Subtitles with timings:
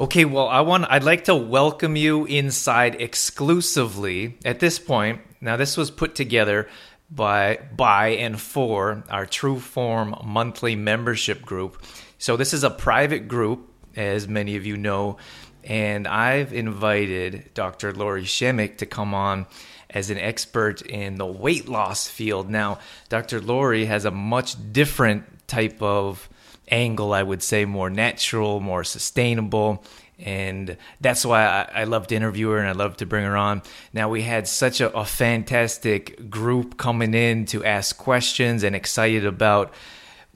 [0.00, 5.22] Okay, well, I want I'd like to welcome you inside exclusively at this point.
[5.40, 6.68] Now, this was put together
[7.10, 11.82] by by and for our True Form monthly membership group.
[12.16, 15.16] So this is a private group, as many of you know,
[15.64, 17.92] and I've invited Dr.
[17.92, 19.46] Lori Shemek to come on
[19.90, 22.48] as an expert in the weight loss field.
[22.48, 22.78] Now,
[23.08, 23.40] Dr.
[23.40, 26.28] Lori has a much different type of
[26.70, 29.84] angle, I would say, more natural, more sustainable.
[30.18, 33.62] And that's why I, love to interview her and I love to bring her on.
[33.92, 39.24] Now, we had such a, a fantastic group coming in to ask questions and excited
[39.24, 39.72] about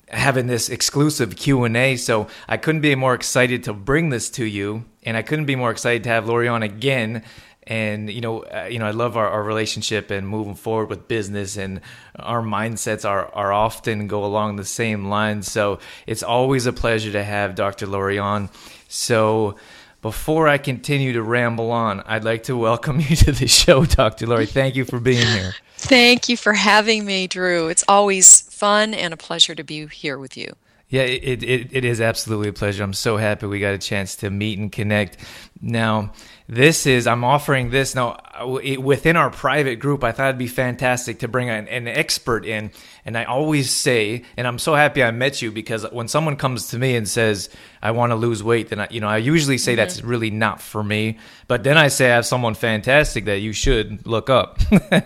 [0.09, 4.85] having this exclusive q&a so i couldn't be more excited to bring this to you
[5.05, 7.23] and i couldn't be more excited to have lori on again
[7.65, 11.07] and you know uh, you know i love our, our relationship and moving forward with
[11.07, 11.81] business and
[12.17, 15.51] our mindsets are are often go along the same lines.
[15.51, 18.51] So it's always a pleasure to have dr lori on.
[18.89, 19.57] So
[20.01, 24.27] before i continue to ramble on i'd like to welcome you to the show dr
[24.27, 24.47] lori.
[24.47, 25.55] Thank you for being here.
[25.77, 27.69] Thank you for having me drew.
[27.69, 30.55] It's always fun and a pleasure to be here with you.
[30.93, 32.85] Yeah, it, it, it is absolutely a pleasure.
[32.85, 35.17] I'm so happy we got a chance to meet and connect.
[35.63, 36.13] Now,
[36.55, 37.95] this is i'm offering this.
[37.95, 42.45] Now within our private group i thought it'd be fantastic to bring an, an, expert
[42.45, 42.71] in.
[43.05, 46.69] And i always say and i'm so happy i met you because when someone comes
[46.69, 47.49] to me and says
[47.83, 49.79] i want to lose weight then I, you know i usually say mm-hmm.
[49.79, 51.19] that's really not for me.
[51.49, 54.61] But then i say i have someone fantastic that you should look up.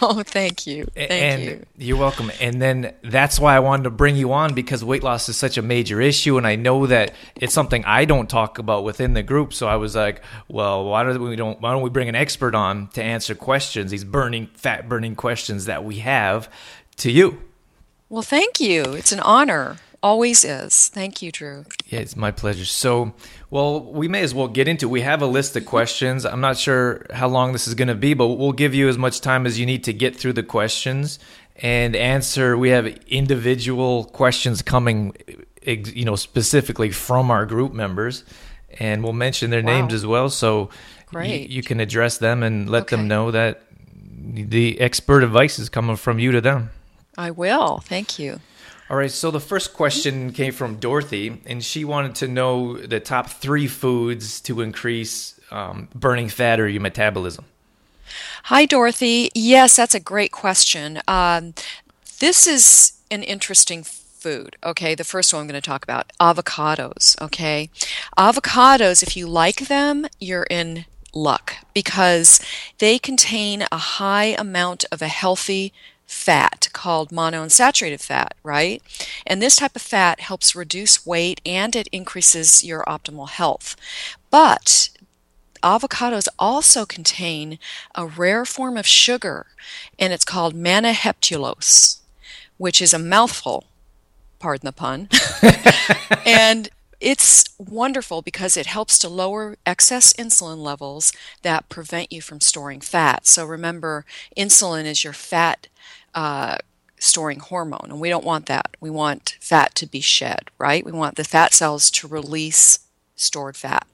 [0.00, 0.84] Oh thank you.
[0.94, 1.66] Thank and you.
[1.78, 2.30] you're welcome.
[2.40, 5.56] And then that's why i wanted to bring you on because weight loss is such
[5.58, 9.22] a major issue and i know that it's something i don't talk about within the
[9.22, 9.52] group.
[9.52, 12.54] So i was like well why don't we don't why don't we bring an expert
[12.54, 16.48] on to answer questions, these burning fat burning questions that we have
[16.98, 17.42] to you?
[18.08, 18.84] Well, thank you.
[18.92, 19.76] It's an honor.
[20.00, 20.88] Always is.
[20.88, 21.64] Thank you, Drew.
[21.88, 22.64] Yeah, it's my pleasure.
[22.64, 23.14] So,
[23.50, 24.88] well, we may as well get into.
[24.88, 26.24] We have a list of questions.
[26.24, 28.96] I'm not sure how long this is going to be, but we'll give you as
[28.96, 31.18] much time as you need to get through the questions
[31.56, 32.56] and answer.
[32.56, 35.16] We have individual questions coming,
[35.64, 38.22] you know, specifically from our group members
[38.78, 39.80] and we'll mention their wow.
[39.80, 40.70] names as well, so
[41.12, 42.96] y- you can address them and let okay.
[42.96, 43.62] them know that
[44.10, 46.70] the expert advice is coming from you to them.
[47.16, 47.78] I will.
[47.78, 48.40] Thank you.
[48.90, 49.10] All right.
[49.10, 53.66] So the first question came from Dorothy, and she wanted to know the top three
[53.66, 57.44] foods to increase um, burning fat or your metabolism.
[58.44, 59.30] Hi, Dorothy.
[59.34, 61.00] Yes, that's a great question.
[61.06, 61.54] Um,
[62.20, 64.56] this is an interesting food.
[64.64, 67.20] Okay, the first one I'm going to talk about avocados.
[67.20, 67.70] Okay,
[68.16, 72.40] avocados, if you like them, you're in luck because
[72.78, 75.72] they contain a high amount of a healthy
[76.06, 78.82] fat called monounsaturated fat, right?
[79.26, 83.76] And this type of fat helps reduce weight and it increases your optimal health.
[84.30, 84.88] But
[85.62, 87.58] avocados also contain
[87.94, 89.46] a rare form of sugar
[89.98, 91.98] and it's called mannoheptulose,
[92.56, 93.64] which is a mouthful
[94.38, 95.08] pardon the pun.
[96.26, 96.68] and
[97.00, 102.80] it's wonderful because it helps to lower excess insulin levels that prevent you from storing
[102.80, 103.26] fat.
[103.26, 104.04] So remember,
[104.36, 105.68] insulin is your fat
[106.14, 106.58] uh,
[106.98, 108.76] storing hormone, and we don't want that.
[108.80, 110.84] We want fat to be shed, right?
[110.84, 112.80] We want the fat cells to release
[113.14, 113.86] stored fat.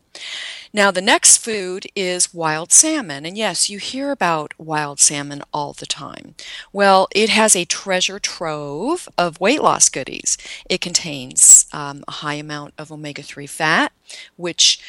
[0.73, 3.25] Now, the next food is wild salmon.
[3.25, 6.35] And yes, you hear about wild salmon all the time.
[6.73, 10.37] Well, it has a treasure trove of weight loss goodies.
[10.69, 13.93] It contains um, a high amount of omega 3 fat,
[14.37, 14.81] which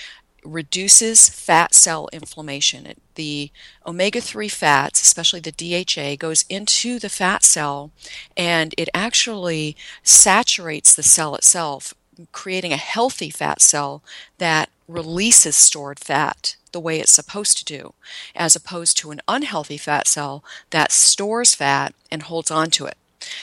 [0.44, 2.86] reduces fat cell inflammation.
[2.86, 3.52] It, the
[3.86, 7.92] omega 3 fats, especially the DHA, goes into the fat cell
[8.36, 11.94] and it actually saturates the cell itself,
[12.32, 14.02] creating a healthy fat cell
[14.38, 17.94] that releases stored fat the way it's supposed to do,
[18.36, 22.98] as opposed to an unhealthy fat cell that stores fat and holds on to it.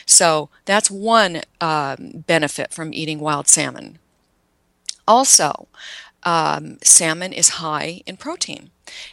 [0.07, 3.99] So that's one um, benefit from eating wild salmon.
[5.09, 5.67] Also,
[6.25, 8.71] um, salmon is high in protein.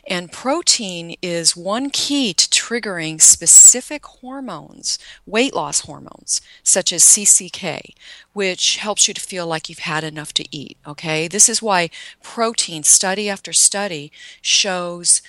[0.07, 7.93] And protein is one key to triggering specific hormones, weight loss hormones, such as CCK,
[8.33, 10.77] which helps you to feel like you've had enough to eat.
[10.85, 11.89] Okay, this is why
[12.21, 14.11] protein, study after study,
[14.41, 15.21] shows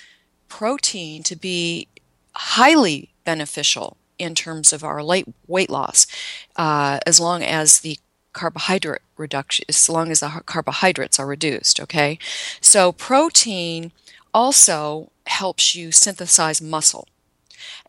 [0.49, 1.87] protein to be
[2.33, 6.05] highly beneficial in terms of our weight loss,
[6.55, 7.97] uh, as long as the
[8.33, 11.79] carbohydrate reduction, as long as the carbohydrates are reduced.
[11.79, 12.17] Okay,
[12.59, 13.91] so protein
[14.33, 17.07] also helps you synthesize muscle.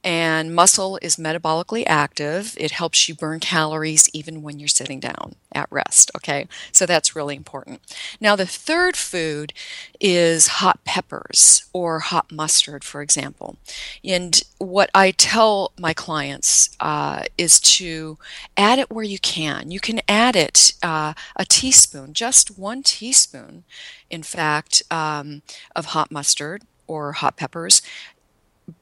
[0.05, 2.57] And muscle is metabolically active.
[2.59, 6.11] It helps you burn calories even when you're sitting down at rest.
[6.17, 7.81] Okay, so that's really important.
[8.21, 9.53] Now, the third food
[10.01, 13.57] is hot peppers or hot mustard, for example.
[14.05, 18.19] And what I tell my clients uh, is to
[18.57, 19.71] add it where you can.
[19.71, 23.65] You can add it uh, a teaspoon, just one teaspoon,
[24.11, 25.43] in fact, um,
[25.77, 27.83] of hot mustard or hot peppers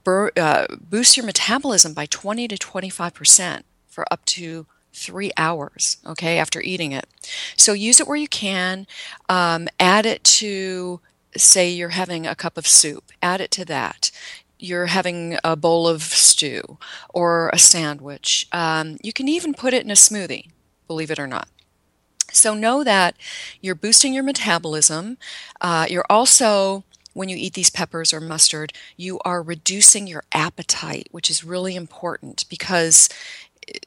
[0.05, 6.39] bur- uh, boost your metabolism by 20 to 25% for up to three hours, okay,
[6.39, 7.07] after eating it.
[7.57, 8.87] So use it where you can.
[9.29, 11.01] Um, add it to,
[11.37, 14.11] say, you're having a cup of soup, add it to that.
[14.59, 16.79] You're having a bowl of stew
[17.15, 18.47] or a sandwich.
[18.53, 20.51] Um, you can even put it in a smoothie,
[20.87, 21.49] believe it or not.
[22.33, 23.17] So know that
[23.61, 25.19] you're boosting your metabolism.
[25.61, 31.09] Uh, you're also when you eat these peppers or mustard, you are reducing your appetite,
[31.11, 33.09] which is really important because
[33.69, 33.79] eh,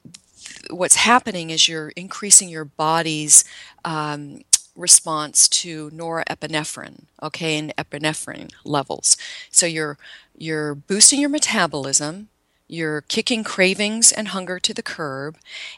[0.69, 3.43] what's happening is you're increasing your body's
[3.85, 4.41] um,
[4.75, 9.17] response to norepinephrine, okay, and epinephrine levels.
[9.51, 9.97] So you're
[10.35, 12.29] you're boosting your metabolism,
[12.67, 15.37] you're kicking cravings and hunger to the curb,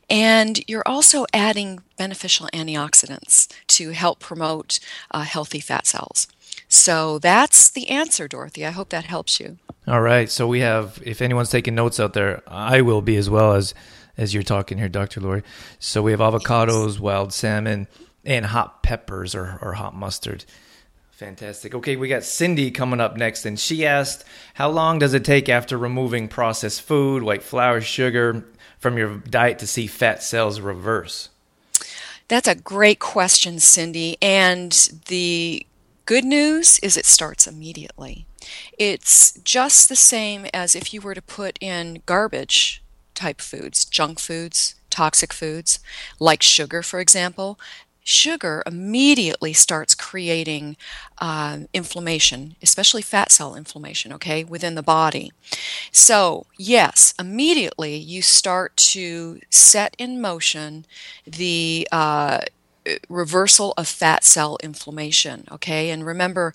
[0.10, 4.80] and you're also adding beneficial antioxidants to help promote
[5.12, 6.28] uh, healthy fat cells.
[6.68, 8.66] So that's the answer, Dorothy.
[8.66, 9.58] I hope that helps you.
[9.88, 10.30] All right.
[10.30, 13.74] So we have, if anyone's taking notes out there, I will be as well as
[14.18, 15.22] as you're talking here, Dr.
[15.22, 15.44] Lori.
[15.80, 17.88] So we have avocados, wild salmon,
[18.24, 20.46] and hot peppers or, or hot mustard.
[21.12, 21.74] Fantastic.
[21.74, 24.26] Okay, we got Cindy coming up next, and she asked,
[24.56, 28.46] How long does it take after removing processed food, white flour, sugar
[28.80, 31.30] from your diet to see fat cells reverse?
[32.28, 34.18] That's a great question, Cindy.
[34.22, 34.72] And
[35.08, 35.66] the
[36.06, 38.28] Good news is it starts immediately.
[38.78, 42.84] It's just the same as if you were to put in garbage
[43.16, 45.80] type foods, junk foods, toxic foods,
[46.19, 47.60] like sugar, for example.
[48.04, 50.78] Sugar immediately starts creating
[51.18, 55.31] uh, inflammation, especially fat cell inflammation, okay, within the body.
[55.92, 60.86] So, yes, immediately you start to set in motion
[61.25, 62.42] the uh,
[63.10, 65.48] reversal of fat cell inflammation.
[65.52, 66.54] Okay, and remember,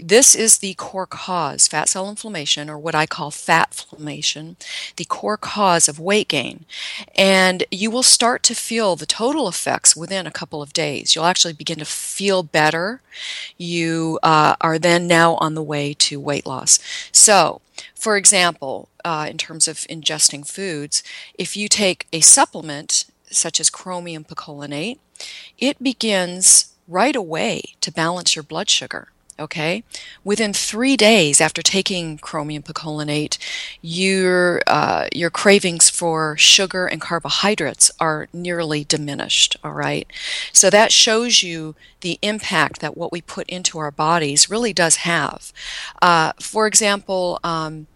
[0.00, 4.56] this is the core cause fat cell inflammation, or what I call fat inflammation,
[4.96, 6.64] the core cause of weight gain.
[7.14, 11.14] And you will start to feel the total effects within a couple of days.
[11.14, 13.00] You'll actually begin to feel better.
[13.56, 16.78] You uh, are then now on the way to weight loss.
[17.12, 17.60] So,
[17.94, 21.02] for example, uh, in terms of ingesting foods,
[21.34, 24.98] if you take a supplement such as chromium picolinate,
[25.58, 29.08] it begins right away to balance your blood sugar.
[29.40, 29.84] Okay,
[30.24, 33.38] within three days after taking chromium picolinate,
[33.80, 39.56] your uh, your cravings for sugar and carbohydrates are nearly diminished.
[39.62, 40.08] All right,
[40.52, 44.96] so that shows you the impact that what we put into our bodies really does
[44.96, 45.52] have.
[46.02, 47.86] Uh, for example, um,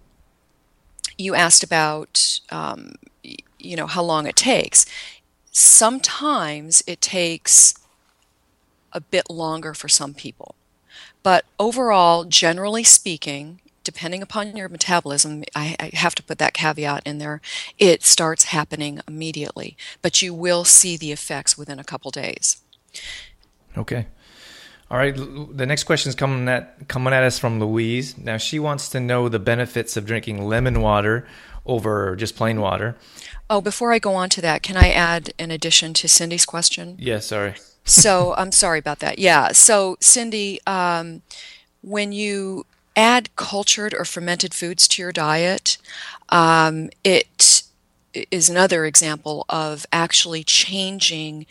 [1.18, 2.94] you asked about um,
[3.58, 4.86] you know how long it takes
[5.52, 7.74] sometimes it takes
[8.92, 10.54] a bit longer for some people.
[11.22, 17.02] But overall, generally speaking, depending upon your metabolism, I, I, have to put that caveat
[17.06, 17.40] in there,
[17.78, 19.76] it starts happening immediately.
[20.00, 22.60] But you will see the effects within a couple days.
[23.76, 24.06] Okay.
[24.90, 25.14] All right.
[25.16, 28.18] The next question is coming at coming at us from Louise.
[28.18, 31.26] Now she wants to know the benefits of drinking lemon water
[31.66, 32.96] over just plain water.
[33.48, 36.96] Oh, before I go on to that, can I add an addition to Cindy's question?
[36.98, 37.54] Yeah, sorry.
[37.84, 39.18] so I'm sorry about that.
[39.18, 39.52] Yeah.
[39.52, 41.22] So Cindy, um,
[41.82, 42.64] when you
[42.96, 45.78] add cultured or fermented foods to your diet,
[46.28, 47.62] um, it
[48.30, 51.46] is another example of actually changing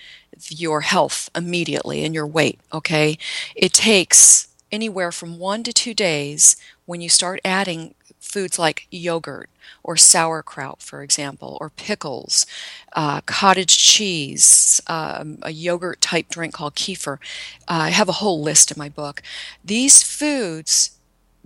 [0.49, 2.59] your health immediately and your weight.
[2.73, 3.17] Okay,
[3.55, 9.49] it takes anywhere from one to two days when you start adding foods like yogurt
[9.83, 12.45] or sauerkraut, for example, or pickles,
[12.93, 17.17] uh, cottage cheese, um, a yogurt type drink called kefir.
[17.67, 19.21] Uh, I have a whole list in my book.
[19.63, 20.97] These foods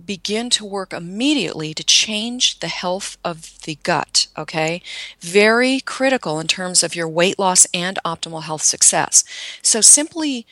[0.04, 4.82] begin to work immediately to change the health of the gut, okay?
[5.20, 9.24] Very critical in terms of your weight loss and optimal health success.
[9.62, 10.46] So simply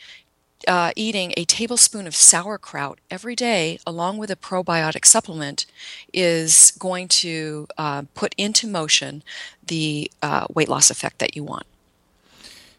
[0.67, 5.65] uh, eating a tablespoon of sauerkraut every day, along with a probiotic supplement,
[6.13, 9.23] is going to uh, put into motion
[9.65, 11.65] the uh, weight loss effect that you want.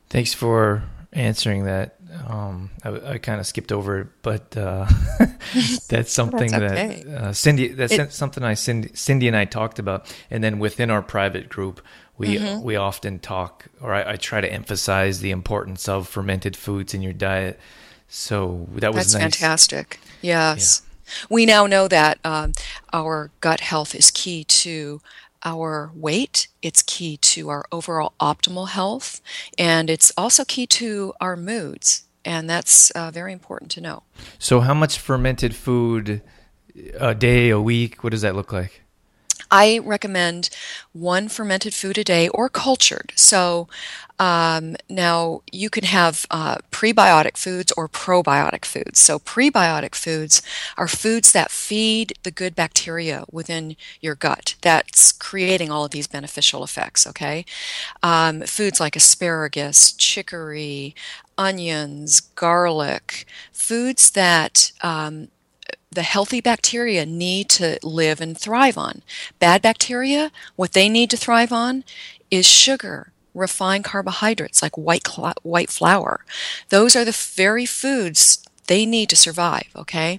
[0.09, 1.95] Thanks for answering that.
[2.29, 4.87] Um, I, I kind of skipped over it, but uh,
[5.89, 7.03] that's something That's okay.
[7.05, 7.69] that uh, Cindy.
[7.69, 11.49] That's It- something I Cindy, Cindy and I talked about, and then within our private
[11.49, 11.81] group,
[12.19, 12.63] we Mm-hmm.
[12.63, 17.03] we often talk, or I, I try to emphasize the importance of fermented foods in
[17.03, 17.59] your diet.
[18.09, 19.23] So that was That's nice.
[19.23, 20.01] fantastic.
[20.23, 20.83] Yes.
[21.31, 22.53] We now know that um,
[22.93, 25.01] our gut health is key to
[25.45, 29.21] our weight, it's key to our overall optimal health,
[29.57, 32.05] and it's also key to our moods.
[32.25, 34.03] And that's uh, very important to know.
[34.39, 36.23] So how much fermented food
[36.99, 38.03] a day, a week?
[38.03, 38.83] What does that look like?
[39.51, 40.51] I recommend
[40.93, 43.13] one fermented food a day or cultured.
[43.15, 43.69] So
[44.19, 48.99] um, now you can have uh, prebiotic foods or probiotic foods.
[48.99, 50.43] So prebiotic foods
[50.77, 56.07] are foods that feed the good bacteria within your gut that's creating all of these
[56.07, 57.07] beneficial effects.
[57.07, 57.45] Okay,
[58.03, 60.95] um, foods like asparagus, chicory,
[61.37, 65.29] onions, garlic, foods that um,
[65.91, 69.03] the healthy bacteria need to live and thrive on.
[69.39, 71.85] Bad bacteria, what they need to thrive on
[72.31, 76.25] is sugar, refined carbohydrates like white cl- white flour.
[76.69, 80.19] Those are the very foods they need to survive, okay?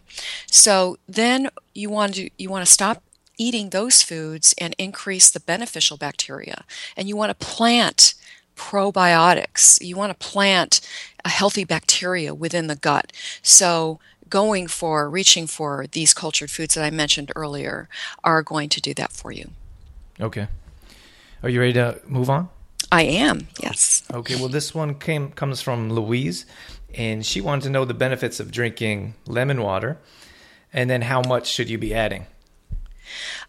[0.50, 3.04] So then you want to you want to stop
[3.38, 6.64] eating those foods and increase the beneficial bacteria.
[6.96, 8.16] And you want to plant
[8.56, 9.84] probiotics.
[9.84, 10.82] You want to plant
[11.24, 13.14] a healthy bacteria within the gut.
[13.42, 17.90] So going for, reaching for these cultured foods that I mentioned earlier
[18.24, 19.52] are going to do that for you.
[20.20, 20.48] Okay.
[21.44, 22.50] Are you ready to move on?
[22.92, 24.04] I am, yes.
[24.14, 26.46] Okay, well, this one came comes from Louise,
[26.96, 29.98] and she wanted to know the benefits of drinking lemon water,
[30.72, 32.28] and then how much should you be adding?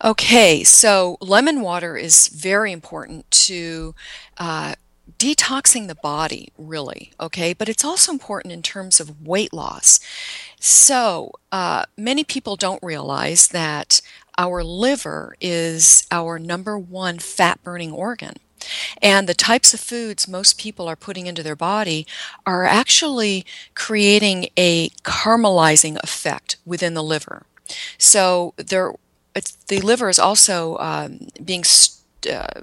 [0.02, 3.94] Okay, so lemon water is very important to
[4.38, 4.74] uh,
[5.18, 7.52] detoxing the body, really, okay?
[7.52, 9.98] But it's also important in terms of weight loss.
[10.60, 14.00] So, uh, many people don't realize that
[14.36, 18.34] our liver is our number one fat burning organ.
[19.02, 22.06] And the types of foods most people are putting into their body
[22.46, 23.44] are actually
[23.74, 27.46] creating a caramelizing effect within the liver.
[27.98, 28.94] So there,
[29.68, 31.64] the liver is also um, being
[32.26, 32.62] uh,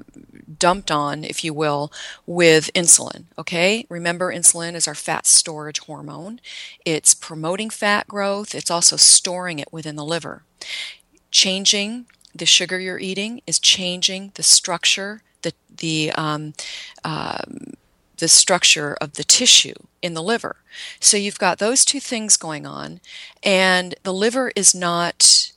[0.60, 1.92] dumped on, if you will,
[2.26, 3.26] with insulin.
[3.38, 6.40] Okay, remember insulin is our fat storage hormone.
[6.86, 8.56] It's promoting fat growth.
[8.56, 10.44] It's also storing it within the liver.
[11.32, 16.54] Changing the sugar you're eating is changing the structure, the the um,
[17.04, 17.74] um,
[18.18, 20.58] the structure of the tissue in the liver.
[21.00, 23.00] So you've got those two things going on,
[23.44, 25.52] and the liver is not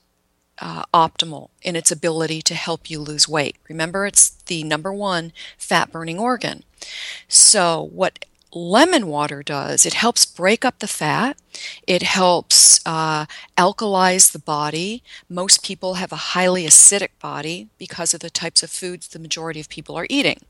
[0.61, 3.57] uh, optimal in its ability to help you lose weight.
[3.69, 6.65] Remember, it's the number one fat burning organ.
[7.29, 11.37] So, what lemon water does, it helps break up the fat,
[11.87, 15.03] it helps uh, alkalize the body.
[15.29, 19.61] Most people have a highly acidic body because of the types of foods the majority
[19.61, 20.41] of people are eating.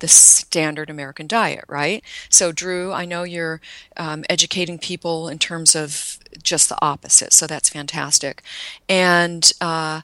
[0.00, 2.02] The standard American diet, right?
[2.28, 3.60] So, Drew, I know you're
[3.96, 8.42] um, educating people in terms of just the opposite, so that's fantastic.
[8.88, 10.02] And uh,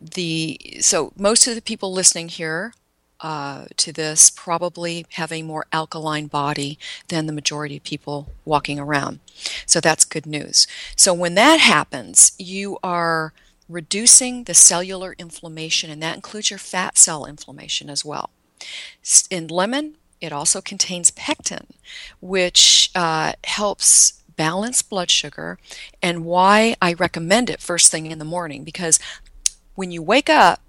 [0.00, 2.74] the so most of the people listening here
[3.20, 6.78] uh, to this probably have a more alkaline body
[7.08, 9.20] than the majority of people walking around.
[9.66, 10.66] So that's good news.
[10.96, 13.32] So when that happens, you are
[13.68, 18.30] reducing the cellular inflammation, and that includes your fat cell inflammation as well.
[19.30, 21.66] In lemon, it also contains pectin,
[22.20, 25.58] which uh, helps balance blood sugar,
[26.00, 28.98] and why I recommend it first thing in the morning because
[29.74, 30.62] when you wake up,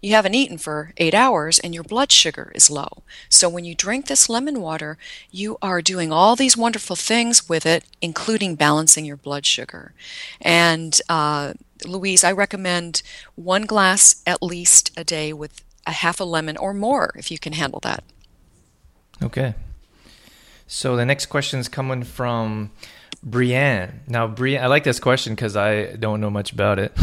[0.00, 3.02] you haven't eaten for eight hours and your blood sugar is low.
[3.28, 4.96] So when you drink this lemon water,
[5.32, 9.92] you are doing all these wonderful things with it, including balancing your blood sugar.
[10.40, 13.02] And uh, Louise, I recommend
[13.34, 17.40] one glass at least a day with a half a lemon or more if you
[17.40, 18.04] can handle that.
[19.20, 19.54] Okay.
[20.68, 22.70] So the next question is coming from
[23.22, 24.00] Brienne.
[24.06, 26.92] Now, Brienne, I like this question because I don't know much about it.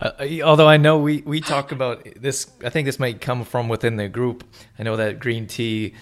[0.00, 3.68] Uh, although I know we, we talk about this, I think this might come from
[3.68, 4.42] within the group.
[4.78, 5.94] I know that green tea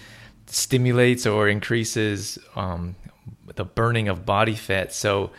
[0.47, 2.95] stimulates or increases um,
[3.55, 4.93] the burning of body fat.
[4.93, 5.31] So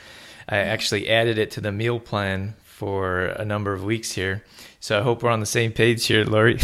[0.48, 4.44] I actually added it to the meal plan for a number of weeks here.
[4.82, 6.58] So I hope we're on the same page here, Lori.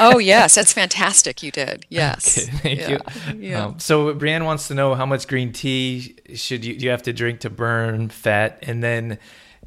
[0.00, 1.42] oh yes, that's fantastic.
[1.42, 1.84] You did.
[1.90, 2.38] Yes.
[2.38, 3.38] Okay, thank Yeah, you.
[3.38, 3.64] yeah.
[3.66, 7.02] Um, so Brienne wants to know how much green tea should you do you have
[7.02, 9.18] to drink to burn fat, and then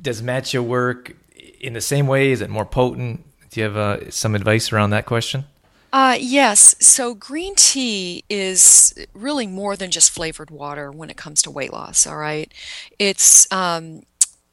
[0.01, 1.15] does matcha work
[1.61, 2.31] in the same way?
[2.31, 3.23] Is it more potent?
[3.51, 5.45] Do you have uh, some advice around that question?
[5.93, 6.75] Uh, yes.
[6.79, 11.71] So green tea is really more than just flavored water when it comes to weight
[11.71, 12.07] loss.
[12.07, 12.51] All right.
[12.97, 14.01] It's um,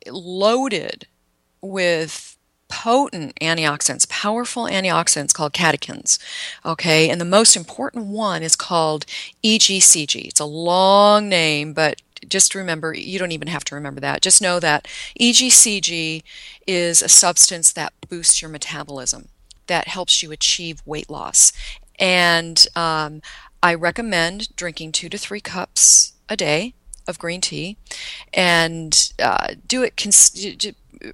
[0.07, 1.07] loaded
[1.63, 2.34] with
[2.75, 6.19] potent antioxidants, powerful antioxidants called catechins.
[6.67, 7.09] Okay.
[7.09, 9.07] And the most important one is called
[9.45, 10.25] EGCG.
[10.25, 14.23] It's a long name, but just remember, you don't even have to remember that.
[14.23, 14.89] Just know that
[15.21, 16.25] EGCG
[16.67, 19.29] is a substance that boosts your metabolism
[19.69, 21.53] that helps you achieve weight loss.
[22.01, 23.23] And um,
[23.63, 26.75] I recommend drinking two to three cups a day
[27.07, 27.77] of green tea
[28.33, 30.47] and uh, do it cons-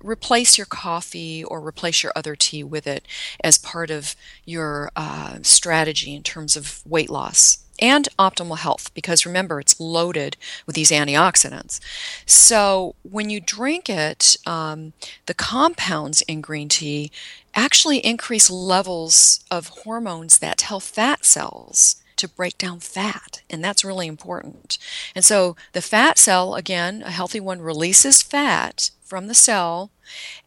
[0.02, 3.04] replace your coffee or replace your other tea with it
[3.42, 9.24] as part of your uh, strategy in terms of weight loss and optimal health because
[9.24, 11.80] remember it's loaded with these antioxidants.
[12.26, 14.92] So when you drink it, um,
[15.26, 17.10] the compounds in green tea
[17.54, 23.84] actually increase levels of hormones that tell fat cells to break down fat, and that's
[23.84, 24.78] really important.
[25.14, 29.90] And so the fat cell, again, a healthy one, releases fat from the cell,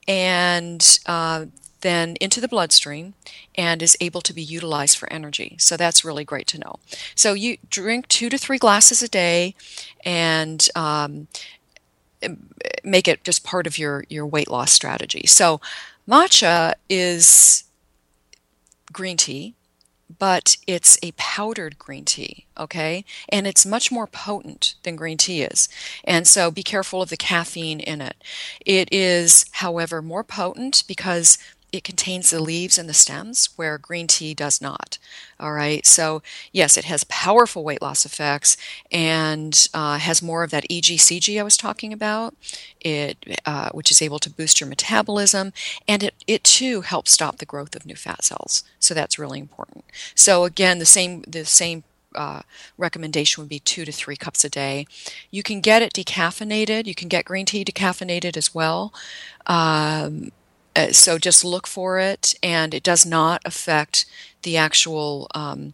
[0.08, 1.46] and uh,
[1.84, 3.14] then into the bloodstream
[3.56, 5.56] and is able to be utilized for energy.
[5.60, 6.80] So that's really great to know.
[7.14, 9.54] So you drink two to three glasses a day
[10.04, 11.28] and um,
[12.84, 15.28] make it just part of your, your weight loss strategy.
[15.28, 15.62] So
[16.08, 17.66] matcha is
[18.92, 19.56] green tea
[20.20, 23.06] but it's a powdered green tea, okay?
[23.30, 25.70] And it's much more potent than green tea is.
[26.04, 28.16] And so be careful of the caffeine in it.
[28.66, 31.38] It is, however, more potent because
[31.74, 35.00] it contains the leaves and the stems where green tea does not.
[35.40, 38.56] All right, so yes, it has powerful weight loss effects
[38.92, 42.36] and uh, has more of that EGCG I was talking about,
[42.80, 45.52] it uh, which is able to boost your metabolism,
[45.88, 48.64] and it it too helps stop the growth of new fat cells.
[48.80, 49.84] So that's really important.
[50.14, 52.44] So again, the same the same uh,
[52.78, 54.86] recommendation would be two to three cups a day.
[55.32, 56.86] You can get it decaffeinated.
[56.86, 58.94] You can get green tea decaffeinated as well.
[59.48, 60.32] Um,
[60.76, 64.06] uh, so just look for it, and it does not affect
[64.42, 65.74] the actual um,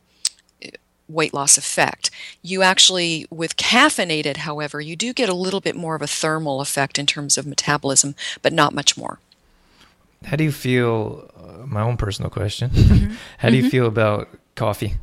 [1.09, 2.12] weight loss effect.
[2.41, 6.62] You actually, with caffeinated, however, you do get a little bit more of a thermal
[6.62, 9.19] effect in terms of metabolism, but not much more.
[10.25, 11.29] How do you feel?
[11.38, 12.69] Uh, my own personal question.
[12.69, 13.13] Mm-hmm.
[13.39, 13.69] How do you mm-hmm.
[13.69, 14.97] feel about coffee?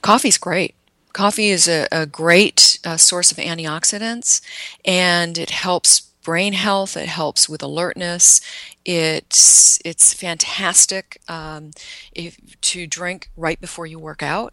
[0.00, 0.74] Coffee's great.
[1.12, 4.40] Coffee is a, a great uh, source of antioxidants,
[4.84, 6.96] and it helps brain health.
[6.96, 8.40] It helps with alertness.
[8.84, 11.70] It's it's fantastic um,
[12.12, 14.52] if, to drink right before you work out.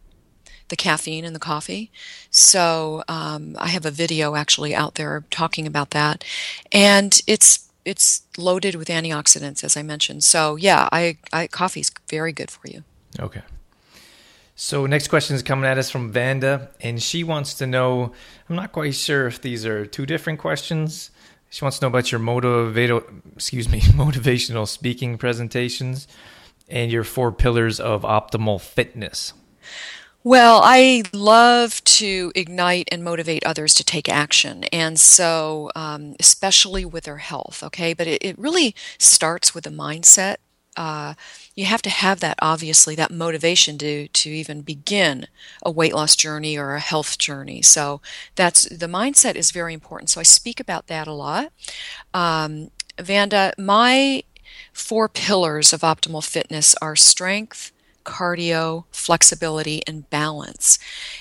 [0.67, 1.91] The caffeine in the coffee.
[2.29, 6.23] So um, I have a video actually out there talking about that,
[6.71, 10.23] and it's it's loaded with antioxidants, as I mentioned.
[10.23, 12.83] So yeah, I, I coffee's very good for you.
[13.19, 13.41] Okay.
[14.55, 18.13] So next question is coming at us from Vanda, and she wants to know.
[18.47, 21.09] I'm not quite sure if these are two different questions.
[21.49, 26.07] She wants to know about your motivational, excuse me, motivational speaking presentations
[26.67, 29.33] and your four pillars of optimal fitness.
[30.23, 34.65] Well, I love to ignite and motivate others to take action.
[34.65, 37.93] And so, um, especially with their health, okay?
[37.93, 40.37] But it, it really starts with a mindset
[40.77, 41.13] uh,
[41.55, 45.27] you have to have that obviously that motivation to to even begin
[45.63, 47.61] a weight loss journey or a health journey.
[47.61, 48.01] So
[48.35, 50.09] that's the mindset is very important.
[50.09, 51.51] So I speak about that a lot.
[52.13, 54.23] Um, Vanda, my
[54.73, 57.71] four pillars of optimal fitness are strength,
[58.05, 60.79] cardio, flexibility, and balance.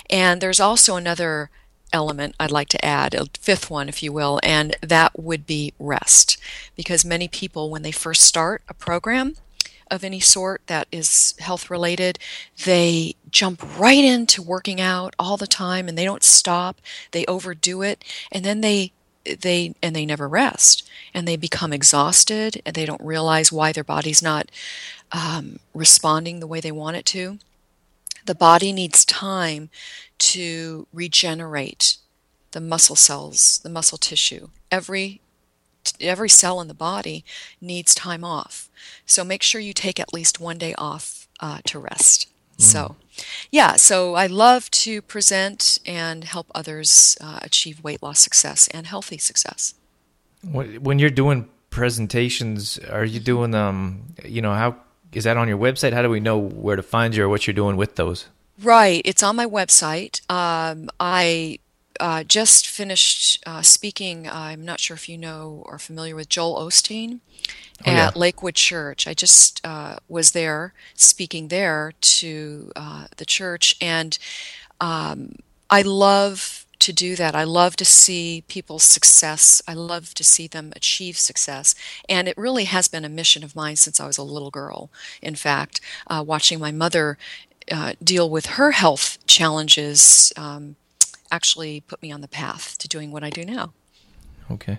[0.08, 1.50] And there's also another
[1.92, 5.72] element I'd like to add, a fifth one, if you will, and that would be
[5.79, 6.37] rest.
[6.77, 9.35] Because many people, when they first start a program,
[9.90, 12.18] of any sort that is health related,
[12.64, 16.81] they jump right into working out all the time and they don't stop.
[17.12, 18.92] They overdo it and then they
[19.40, 23.85] they and they never rest and they become exhausted and they don't realize why their
[23.85, 24.51] body's not
[25.12, 27.38] um, responding the way they want it to.
[28.24, 29.70] The body needs time
[30.18, 31.96] to regenerate
[32.52, 34.48] the muscle cells, the muscle tissue.
[34.70, 35.20] Every
[36.00, 37.24] every cell in the body
[37.61, 38.68] needs time off.
[39.07, 42.28] So make sure you take at least one day off uh, to rest.
[42.59, 42.62] Mm.
[42.62, 42.96] So,
[43.50, 48.87] yeah, so I love to present and help others uh, achieve weight loss success and
[48.87, 49.74] healthy success.
[50.42, 54.76] When you're doing presentations, are you doing um, you know, how
[55.12, 55.92] is that on your website?
[55.92, 58.26] How do we know where to find you or what you're doing with those?
[58.62, 60.28] Right, it's on my website.
[60.30, 61.60] Um, I
[62.00, 64.28] uh, just finished uh, speaking.
[64.28, 67.20] I'm not sure if you know or familiar with Joel Osteen
[67.86, 68.10] Oh, at yeah.
[68.16, 69.06] Lakewood Church.
[69.06, 74.18] I just uh, was there speaking there to uh, the church, and
[74.80, 75.36] um,
[75.70, 77.34] I love to do that.
[77.34, 79.60] I love to see people's success.
[79.66, 81.74] I love to see them achieve success.
[82.08, 84.90] And it really has been a mission of mine since I was a little girl.
[85.20, 87.18] In fact, uh, watching my mother
[87.70, 90.76] uh, deal with her health challenges um,
[91.31, 93.72] actually put me on the path to doing what I do now.
[94.50, 94.78] Okay.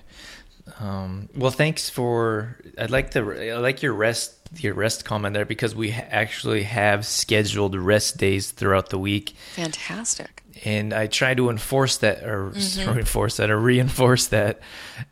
[0.80, 2.58] Um, well, thanks for.
[2.78, 7.06] I'd like the I like your rest your rest comment there because we actually have
[7.06, 10.44] scheduled rest days throughout the week, Fantastic.
[10.66, 14.60] and I try to enforce that or enforce that or reinforce that,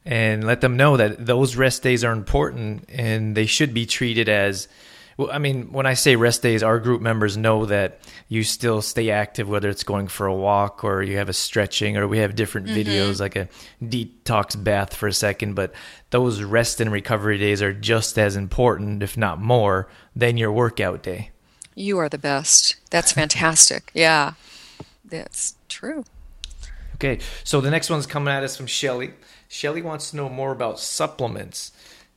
[0.06, 4.30] and let them know that those rest days are important and they should be treated
[4.30, 4.68] as.
[5.18, 8.84] Well, I mean, when I say rest days, our group members know that you still
[8.84, 12.20] stay active, whether it's going for a walk or you have a stretching, or we
[12.20, 12.78] have different mm-hmm.
[12.78, 13.50] videos like a
[13.82, 15.56] detox bath for a second.
[15.56, 15.74] But
[16.12, 21.02] those rest and recovery days are just as important, if not more, than your workout
[21.02, 21.32] day.
[21.74, 22.76] You are the best.
[22.92, 23.92] That's fantastic.
[23.94, 24.34] Yeah,
[25.04, 26.04] that's true.
[26.96, 29.14] Okay, so the next one's coming at us from Shelly.
[29.48, 31.72] Shelly wants to know more about supplements,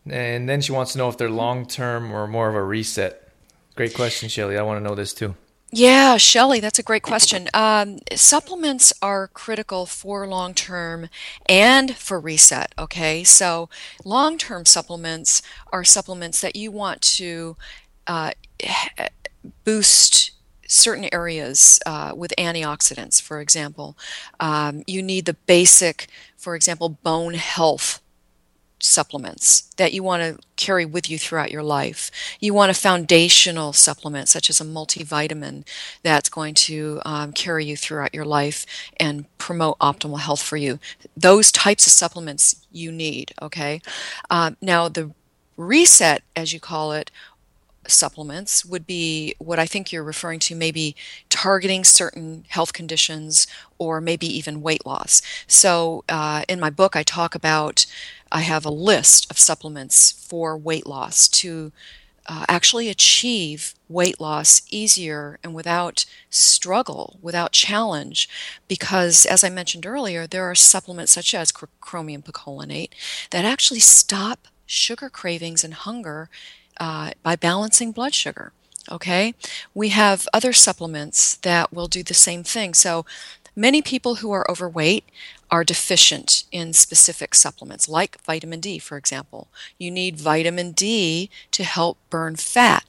[0.08, 3.28] and then she wants to know if they're long term or more of a reset.
[3.76, 4.58] Great question, Shelly.
[4.58, 5.34] I want to know this too.
[5.72, 7.48] Yeah, Shelly, that's a great question.
[7.54, 11.08] Um, supplements are critical for long term
[11.46, 12.74] and for reset.
[12.76, 13.68] Okay, so
[14.04, 17.56] long term supplements are supplements that you want to
[18.08, 18.32] uh,
[19.64, 20.32] boost
[20.66, 23.96] certain areas uh, with antioxidants, for example.
[24.40, 28.00] Um, you need the basic, for example, bone health
[28.82, 32.10] supplements that you want to carry with you throughout your life.
[32.40, 35.64] You want a foundational supplement, such as a multivitamin,
[36.02, 38.66] that's going to um, carry you throughout your life
[38.98, 40.78] and promote optimal health for you.
[41.16, 43.80] Those types of supplements you need, okay?
[44.30, 45.12] Um, now, the
[45.56, 47.10] reset, as you call it,
[47.86, 50.94] supplements would be what I think you're referring to, maybe
[51.28, 53.46] targeting certain health conditions
[53.78, 55.22] or maybe even weight loss.
[55.46, 57.86] So, uh, in my book, I talk about
[58.32, 61.72] I have a list of supplements for weight loss to
[62.26, 68.28] uh, actually achieve weight loss easier and without struggle, without challenge.
[68.68, 72.90] Because, as I mentioned earlier, there are supplements such as chromium picolinate
[73.30, 76.28] that actually stop sugar cravings and hunger
[76.78, 78.52] uh, by balancing blood sugar.
[78.90, 79.34] Okay,
[79.74, 82.74] we have other supplements that will do the same thing.
[82.74, 83.04] So
[83.54, 85.04] many people who are overweight
[85.50, 89.48] are deficient in specific supplements, like vitamin D, for example.
[89.78, 92.84] You need vitamin D to help burn fat.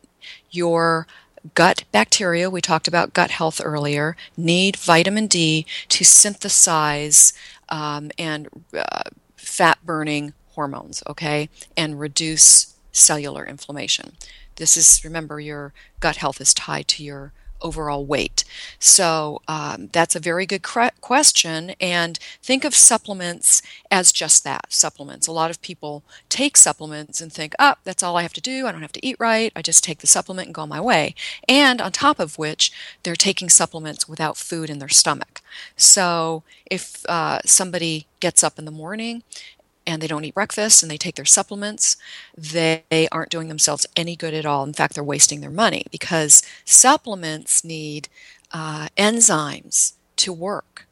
[0.51, 1.07] Your
[1.55, 7.33] gut bacteria, we talked about gut health earlier, need vitamin D to synthesize
[7.69, 8.47] um, and
[8.77, 9.03] uh,
[9.35, 14.13] fat burning hormones, okay, and reduce cellular inflammation.
[14.57, 18.43] This is, remember, your gut health is tied to your overall weight.
[18.79, 21.71] So um, that's a very good cre- question.
[21.79, 25.27] And think of supplements as just that supplements.
[25.27, 28.67] A lot of people take supplements and think, oh, that's all I have to do.
[28.67, 29.51] I don't have to eat right.
[29.55, 31.15] I just take the supplement and go my way.
[31.47, 32.71] And on top of which,
[33.03, 35.41] they're taking supplements without food in their stomach.
[35.75, 39.23] So if uh, somebody gets up in the morning
[39.85, 41.97] and they don't eat breakfast and they take their supplements,
[42.37, 44.63] they aren't doing themselves any good at all.
[44.63, 48.07] In fact, they're wasting their money because supplements need
[48.51, 50.87] uh, enzymes to work.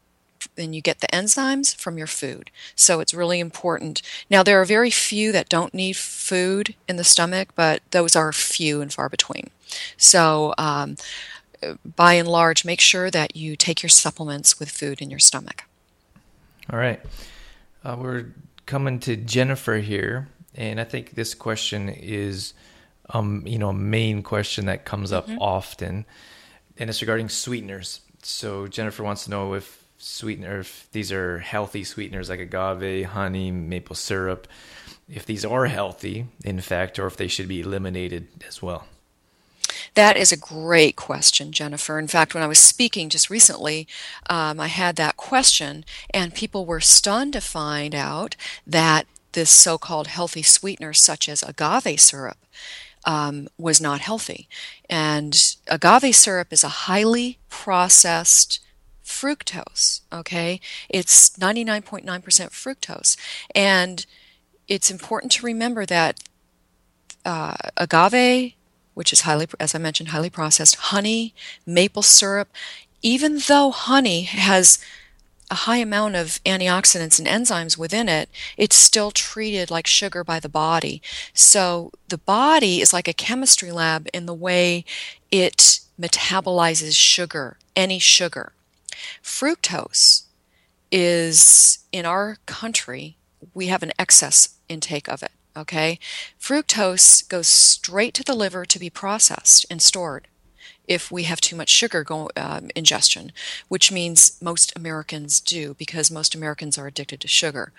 [0.56, 2.50] And you get the enzymes from your food.
[2.74, 4.02] So it's really important.
[4.28, 8.32] Now, there are very few that don't need food in the stomach, but those are
[8.32, 9.50] few and far between.
[9.96, 10.96] So, um,
[11.96, 15.64] by and large, make sure that you take your supplements with food in your stomach.
[16.72, 17.00] All right.
[17.84, 18.26] Uh, we're
[18.70, 22.54] coming to Jennifer here, and I think this question is,
[23.08, 26.06] um, you know, a main question that comes up often,
[26.78, 28.00] and it's regarding sweeteners.
[28.22, 33.50] So Jennifer wants to know if sweetener, if these are healthy sweeteners like agave, honey,
[33.50, 34.46] maple syrup,
[35.08, 38.86] if these are healthy, in fact, or if they should be eliminated as well.
[39.94, 41.98] That is a great question, Jennifer.
[41.98, 43.86] In fact, when I was speaking just recently,
[44.28, 49.78] um, I had that question, and people were stunned to find out that this so
[49.78, 52.38] called healthy sweetener, such as agave syrup,
[53.04, 54.48] um, was not healthy.
[54.88, 58.60] And agave syrup is a highly processed
[59.04, 60.60] fructose, okay?
[60.88, 63.16] It's 99.9% fructose.
[63.54, 64.04] And
[64.68, 66.20] it's important to remember that
[67.24, 68.54] uh, agave
[68.94, 71.34] which is highly, as I mentioned, highly processed, honey,
[71.66, 72.48] maple syrup.
[73.02, 74.78] Even though honey has
[75.50, 80.38] a high amount of antioxidants and enzymes within it, it's still treated like sugar by
[80.38, 81.02] the body.
[81.34, 84.84] So the body is like a chemistry lab in the way
[85.30, 88.52] it metabolizes sugar, any sugar.
[89.22, 90.24] Fructose
[90.92, 93.16] is in our country,
[93.54, 95.32] we have an excess intake of it.
[95.56, 95.98] Okay?
[96.40, 100.28] Fructose goes straight to the liver to be processed and stored
[100.90, 103.30] if we have too much sugar go, um, ingestion,
[103.68, 107.72] which means most Americans do because most Americans are addicted to sugar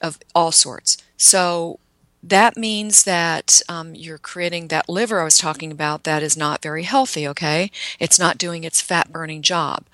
[0.00, 0.96] of all sorts.
[1.16, 1.80] So
[2.22, 6.62] that means that um, you're creating that liver I was talking about that is not
[6.62, 7.72] very healthy, okay?
[7.98, 9.86] It's not doing its fat burning job.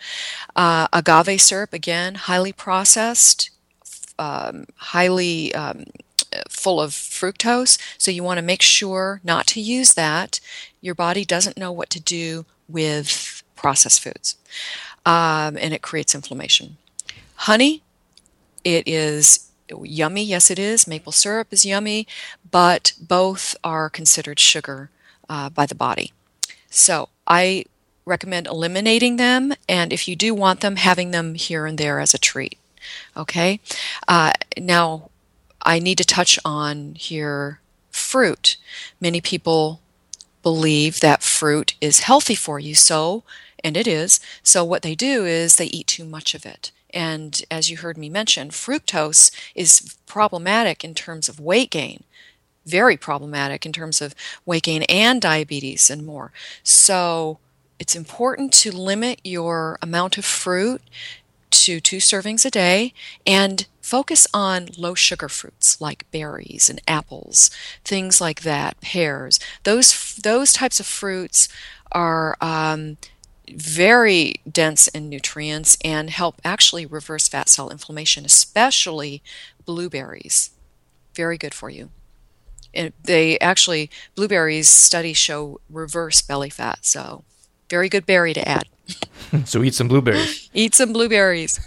[0.54, 3.48] Uh, agave syrup, again, highly processed,
[4.18, 5.86] um, highly um,
[6.58, 10.40] full of fructose, so you want to make sure not to use that.
[10.80, 14.36] Your body doesn't know what to do with processed foods,
[15.06, 16.76] um, and it creates inflammation.
[17.34, 17.82] Honey,
[18.64, 19.48] it is
[19.82, 20.24] yummy.
[20.24, 20.86] Yes, it is.
[20.86, 22.06] Maple syrup is yummy,
[22.50, 24.90] but both are considered sugar
[25.28, 26.12] uh, by the body.
[26.70, 27.64] So I
[28.04, 32.14] recommend eliminating them, and if you do want them, having them here and there as
[32.14, 32.58] a treat.
[33.16, 33.60] Okay.
[34.06, 35.10] Uh, now,
[35.68, 38.56] I need to touch on here fruit.
[39.02, 39.82] Many people
[40.42, 43.22] believe that fruit is healthy for you, so,
[43.62, 44.18] and it is.
[44.42, 46.72] So, what they do is they eat too much of it.
[46.94, 52.04] And as you heard me mention, fructose is problematic in terms of weight gain,
[52.64, 54.14] very problematic in terms of
[54.46, 56.32] weight gain and diabetes and more.
[56.62, 57.40] So,
[57.78, 60.80] it's important to limit your amount of fruit
[61.50, 62.94] to two servings a day
[63.26, 67.50] and focus on low sugar fruits like berries and apples,
[67.84, 69.40] things like that, pears.
[69.64, 71.48] Those those types of fruits
[71.90, 72.98] are um,
[73.50, 79.22] very dense in nutrients and help actually reverse fat cell inflammation, especially
[79.64, 80.50] blueberries.
[81.14, 81.90] Very good for you.
[82.74, 87.24] And they actually blueberries studies show reverse belly fat, so
[87.68, 88.68] very good berry to add.
[89.44, 90.48] so eat some blueberries.
[90.54, 91.60] eat some blueberries.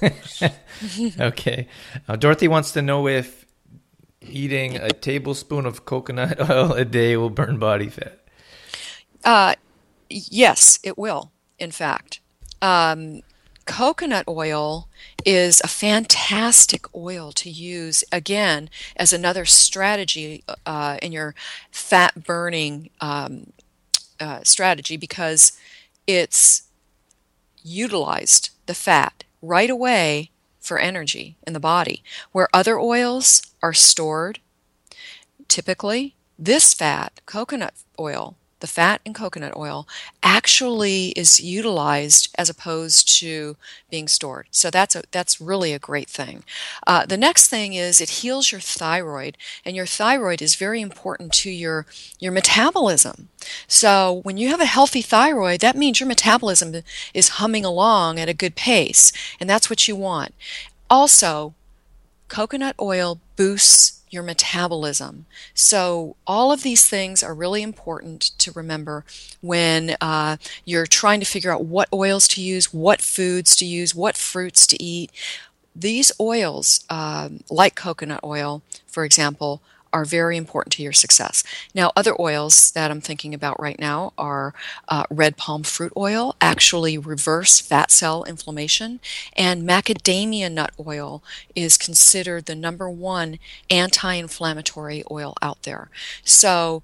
[1.19, 1.67] okay.
[2.07, 3.45] Uh, Dorothy wants to know if
[4.21, 8.19] eating a tablespoon of coconut oil a day will burn body fat.
[9.23, 9.55] Uh,
[10.09, 12.19] yes, it will, in fact.
[12.61, 13.21] Um,
[13.65, 14.87] coconut oil
[15.25, 21.35] is a fantastic oil to use, again, as another strategy uh, in your
[21.71, 23.51] fat burning um,
[24.19, 25.53] uh, strategy because
[26.07, 26.63] it's
[27.63, 34.39] utilized the fat right away for energy in the body, where other oils are stored.
[35.47, 39.88] Typically, this fat, coconut oil, the fat in coconut oil
[40.24, 43.58] actually is utilized as opposed to
[43.89, 44.47] being stored.
[44.52, 46.43] So that's a, that's really a great thing.
[46.88, 51.34] Uh, the next thing is it heals your thyroid, and your thyroid is very important
[51.34, 51.86] to your
[52.19, 53.30] your metabolism.
[53.67, 56.76] So when you have a healthy thyroid, that means your metabolism
[57.13, 60.34] is humming along at a good pace, and that's what you want.
[60.89, 61.54] Also,
[62.28, 65.26] coconut oil boosts your metabolism.
[65.54, 69.06] So, all of these things are really important to remember
[69.41, 73.95] when uh, you're trying to figure out what oils to use, what foods to use,
[73.95, 75.12] what fruits to eat.
[75.74, 79.62] These oils, um, like coconut oil, for example,
[79.93, 81.43] are very important to your success.
[81.73, 84.54] Now, other oils that I'm thinking about right now are
[84.88, 88.99] uh, red palm fruit oil, actually reverse fat cell inflammation,
[89.34, 91.23] and macadamia nut oil
[91.56, 95.89] is considered the number one anti inflammatory oil out there.
[96.23, 96.84] So,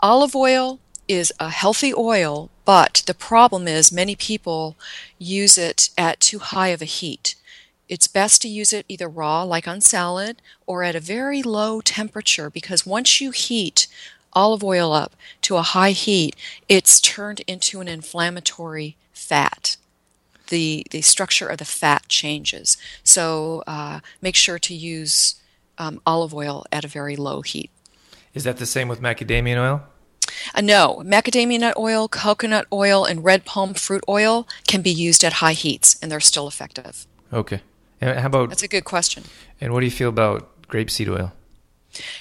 [0.00, 4.76] olive oil is a healthy oil, but the problem is many people
[5.18, 7.36] use it at too high of a heat
[7.88, 11.80] it's best to use it either raw, like on salad, or at a very low
[11.80, 13.86] temperature because once you heat
[14.32, 16.36] olive oil up to a high heat,
[16.68, 19.76] it's turned into an inflammatory fat.
[20.48, 22.76] The, the structure of the fat changes.
[23.02, 25.40] So uh, make sure to use
[25.76, 27.70] um, olive oil at a very low heat.
[28.32, 29.82] Is that the same with macadamia oil?
[30.54, 35.24] Uh, no, macadamia nut oil, coconut oil, and red palm fruit oil can be used
[35.24, 37.06] at high heats, and they're still effective.
[37.32, 37.62] Okay.
[38.00, 39.24] And how about That's a good question.
[39.60, 41.32] And what do you feel about grapeseed oil?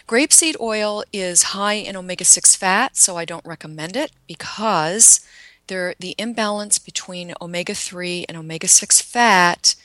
[0.08, 5.20] Grapeseed oil is high in omega 6 fat, so I don't recommend it because
[5.68, 9.76] there, the imbalance between omega 3 and omega 6 fat,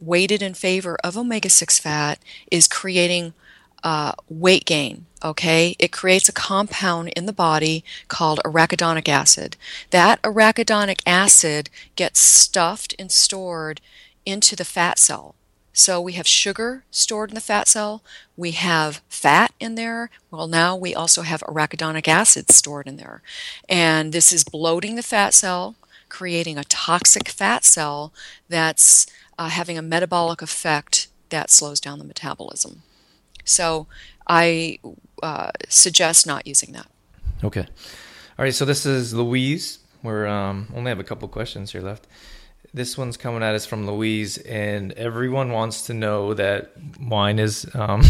[0.00, 2.18] weighted in favor of omega 6 fat,
[2.50, 3.34] is creating
[3.82, 5.06] uh, weight gain.
[5.22, 9.56] Okay, it creates a compound in the body called arachidonic acid.
[9.90, 13.80] That arachidonic acid gets stuffed and stored
[14.26, 15.34] into the fat cell.
[15.76, 18.04] So we have sugar stored in the fat cell,
[18.36, 20.08] we have fat in there.
[20.30, 23.22] Well, now we also have arachidonic acid stored in there.
[23.68, 25.74] And this is bloating the fat cell,
[26.08, 28.12] creating a toxic fat cell
[28.48, 29.06] that's
[29.36, 32.82] uh, having a metabolic effect that slows down the metabolism.
[33.44, 33.88] So
[34.28, 34.78] I
[35.24, 36.86] uh, suggest not using that.
[37.42, 37.66] Okay.
[38.38, 38.54] All right.
[38.54, 39.80] So this is Louise.
[40.04, 42.06] We're um, only have a couple questions here left.
[42.74, 47.72] This one's coming at us from Louise, and everyone wants to know that wine is
[47.72, 48.02] um,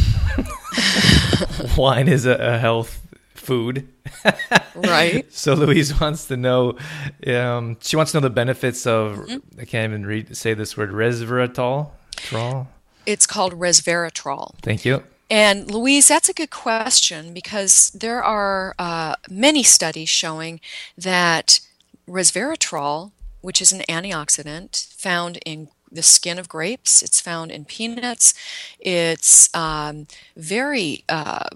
[1.77, 3.87] wine is a, a health food.
[4.75, 5.31] right.
[5.31, 6.79] So Louise wants to know.
[7.27, 9.19] Um, she wants to know the benefits of.
[9.19, 9.61] Mm-hmm.
[9.61, 10.93] I can't even read say this word.
[10.93, 11.91] Resveratrol.
[12.17, 12.67] Trol.
[13.05, 14.55] It's called resveratrol.
[14.63, 15.03] Thank you.
[15.31, 20.61] And Louise, that's a good question because there are uh, many studies showing
[20.97, 21.61] that
[22.09, 23.11] resveratrol
[23.45, 27.03] which is an antioxidant found in the skin of grapes.
[27.03, 28.33] It's found in peanuts.
[28.81, 31.51] It's um, very uh,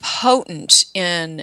[0.00, 1.42] potent in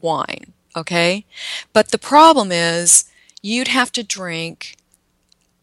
[0.00, 1.26] wine, okay?
[1.72, 3.06] But the problem is
[3.42, 4.76] you'd have to drink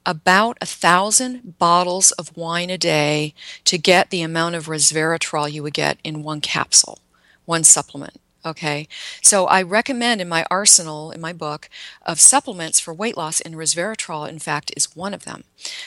[0.06, 5.64] about a thousand bottles of wine a day to get the amount of resveratrol you
[5.64, 7.00] would get in one capsule,
[7.46, 8.20] one supplement.
[8.46, 8.88] Okay,
[9.24, 11.68] so I recommend in my arsenal, in my book,
[12.06, 15.46] of supplements for weight loss, and resveratrol, in fact, is one of them.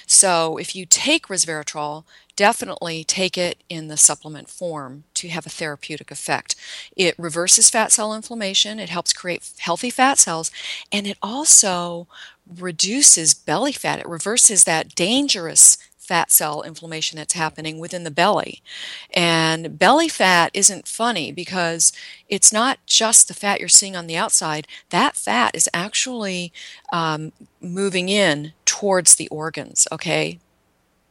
[0.08, 2.02] So if you take resveratrol,
[2.34, 6.56] definitely take it in the supplement form to have a therapeutic effect.
[6.96, 10.50] It reverses fat cell inflammation, it helps create healthy fat cells,
[10.90, 12.08] and it also
[12.58, 14.00] reduces belly fat.
[14.00, 18.62] It reverses that dangerous fat cell inflammation that's happening within the belly.
[19.12, 21.92] And belly fat isn't funny because
[22.30, 24.66] it's not just the fat you're seeing on the outside.
[24.88, 26.50] That fat is actually
[26.92, 30.38] um, moving in towards the organs, okay?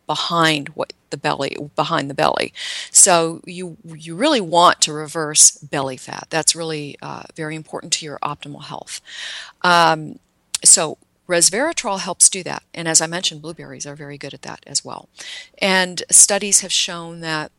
[0.07, 2.53] Behind what the belly behind the belly
[2.91, 8.05] so you you really want to reverse belly fat that's really uh, very important to
[8.05, 8.99] your optimal health
[9.61, 10.19] um,
[10.65, 10.97] so
[11.27, 12.63] Resveratrol helps do that.
[12.73, 15.09] And as I mentioned, blueberries are very good at that as well.
[15.59, 17.51] And studies have shown that,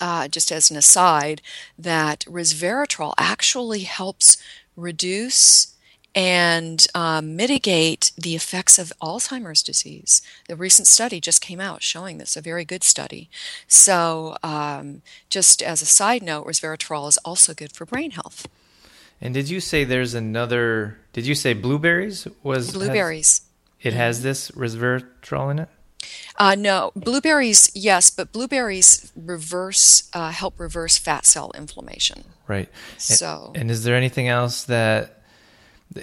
[0.00, 1.40] uh, just as an aside,
[1.78, 4.36] that resveratrol actually helps
[4.76, 5.74] reduce
[6.14, 10.22] and um, mitigate the effects of Alzheimer's disease.
[10.48, 13.28] The recent study just came out showing this, a very good study.
[13.68, 18.48] So, um, just as a side note, resveratrol is also good for brain health.
[19.20, 20.98] And did you say there's another?
[21.12, 23.42] Did you say blueberries was blueberries?
[23.78, 25.68] Has, it has this resveratrol in it.
[26.36, 32.24] Uh, no, blueberries, yes, but blueberries reverse uh, help reverse fat cell inflammation.
[32.46, 32.68] Right.
[32.96, 35.22] So, and, and, is there anything else that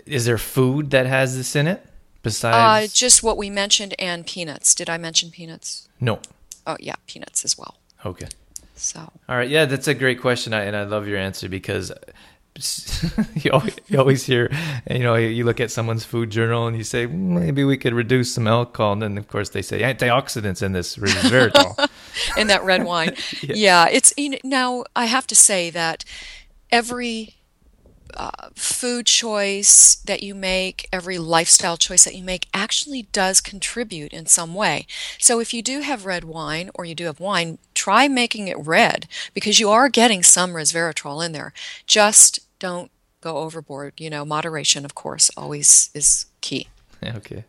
[0.05, 1.85] is there food that has this in it
[2.21, 2.91] besides?
[2.91, 4.75] Uh, just what we mentioned and peanuts.
[4.75, 5.87] Did I mention peanuts?
[6.01, 6.19] No.
[6.67, 7.77] Oh yeah, peanuts as well.
[8.05, 8.27] Okay.
[8.75, 8.99] So.
[9.29, 11.93] All right, yeah, that's a great question, I, and I love your answer because
[13.35, 14.49] you, always, you always hear,
[14.89, 18.33] you know, you look at someone's food journal and you say, maybe we could reduce
[18.33, 18.93] some alcohol.
[18.93, 21.89] And then, of course, they say antioxidants in this resveratrol.
[22.37, 23.15] in that red wine.
[23.41, 23.53] yeah.
[23.55, 23.87] yeah.
[23.91, 26.05] it's, you know, now I have to say that
[26.71, 27.35] every
[28.15, 34.13] uh, food choice that you make, every lifestyle choice that you make actually does contribute
[34.13, 34.87] in some way.
[35.19, 38.57] So if you do have red wine or you do have wine, try making it
[38.57, 41.51] red because you are getting some resveratrol in there.
[41.85, 42.91] Just don't
[43.21, 43.93] go overboard.
[43.97, 46.67] You know, moderation, of course, always is key.
[47.03, 47.43] Okay.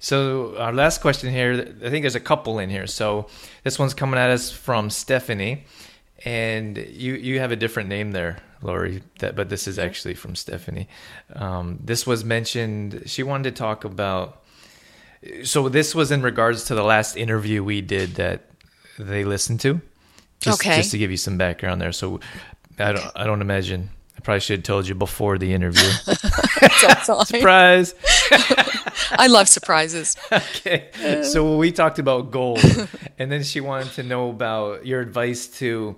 [0.00, 2.86] So our last question here, I think there's a couple in here.
[2.86, 3.28] So
[3.62, 5.64] this one's coming at us from Stephanie,
[6.24, 9.02] and you you have a different name there, Lori.
[9.20, 10.88] That, but this is actually from Stephanie.
[11.34, 13.04] Um, this was mentioned.
[13.06, 14.42] She wanted to talk about.
[15.44, 18.50] So this was in regards to the last interview we did that
[18.98, 19.80] they listened to.
[20.40, 20.76] Just, okay.
[20.76, 21.92] Just to give you some background there.
[21.92, 22.20] So
[22.78, 23.90] I don't I don't imagine
[24.24, 25.88] probably should have told you before the interview.
[27.24, 27.94] Surprise!
[29.12, 30.16] I love surprises.
[30.32, 32.64] okay, so we talked about goals,
[33.18, 35.96] and then she wanted to know about your advice to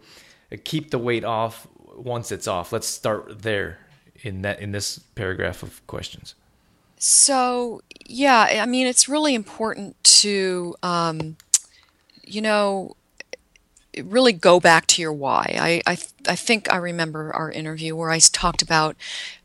[0.64, 2.72] keep the weight off once it's off.
[2.72, 3.78] Let's start there
[4.22, 6.34] in that in this paragraph of questions.
[6.98, 11.36] So yeah, I mean it's really important to, um,
[12.24, 12.96] you know,
[14.05, 15.57] really go back to your why.
[15.59, 18.97] I, I, I think I remember our interview where I talked about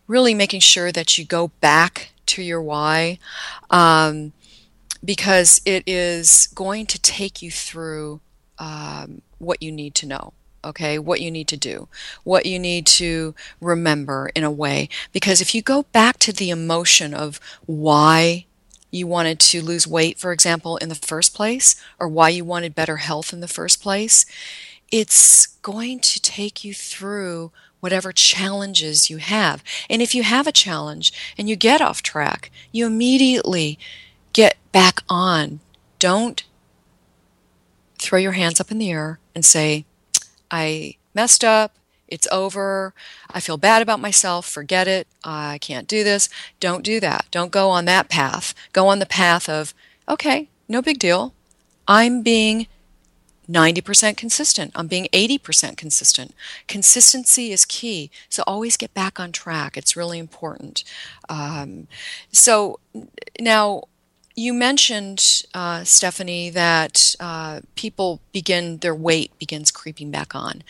[0.07, 3.17] really making sure that you go back to your why
[3.69, 4.33] um,
[5.03, 8.21] because it is going to take you through
[8.59, 10.33] um, what you need to know
[10.63, 11.87] okay what you need to do
[12.23, 16.51] what you need to remember in a way because if you go back to the
[16.51, 18.45] emotion of why
[18.91, 22.75] you wanted to lose weight, for example, in the first place, or why you wanted
[22.75, 24.25] better health in the first place,
[24.91, 29.63] it's going to take you through whatever challenges you have.
[29.89, 33.79] And if you have a challenge and you get off track, you immediately
[34.33, 35.61] get back on.
[35.97, 36.43] Don't
[37.97, 39.85] throw your hands up in the air and say,
[40.49, 41.75] I messed up.
[42.11, 42.93] It's over.
[43.33, 44.45] I feel bad about myself.
[44.45, 45.07] Forget it.
[45.23, 46.29] I can't do this.
[46.59, 47.25] Don't do that.
[47.31, 48.53] Don't go on that path.
[48.73, 49.73] Go on the path of,
[50.07, 51.33] okay, no big deal.
[51.87, 52.67] I'm being
[53.49, 54.71] 90% consistent.
[54.75, 56.33] I'm being 80% consistent.
[56.67, 58.11] Consistency is key.
[58.29, 59.75] So always get back on track.
[59.77, 60.83] It's really important.
[61.27, 61.87] Um,
[62.31, 62.79] so
[63.39, 63.83] now,
[64.35, 70.63] you mentioned, uh, Stephanie, that uh, people begin, their weight begins creeping back on.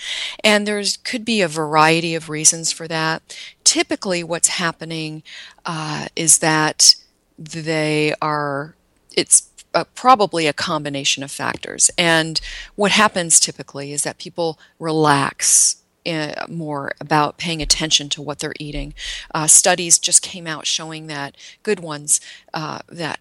[0.44, 3.38] And there's could be a variety of reasons for that.
[3.64, 5.24] Typically, what's happening
[5.66, 6.96] uh, is that
[7.38, 8.76] they are,
[9.16, 11.90] it's uh, probably a combination of factors.
[11.98, 12.42] And
[12.76, 18.54] what happens typically is that people relax uh, more about paying attention to what they're
[18.60, 18.94] eating.
[19.34, 22.20] Uh, studies just came out showing that good ones
[22.54, 23.20] uh, that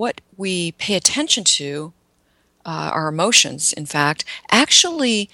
[0.00, 1.92] what we pay attention to,
[2.64, 5.28] uh, our emotions, in fact, actually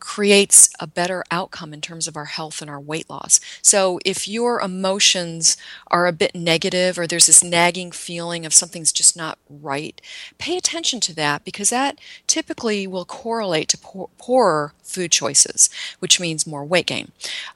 [0.00, 3.38] creates a better outcome in terms of our health and our weight loss.
[3.62, 5.56] So if your emotions
[5.86, 10.00] are a bit negative or there's this nagging feeling of something's just not right,
[10.36, 16.18] pay attention to that because that typically will correlate to poor, poorer food choices, which
[16.18, 17.12] means more weight gain.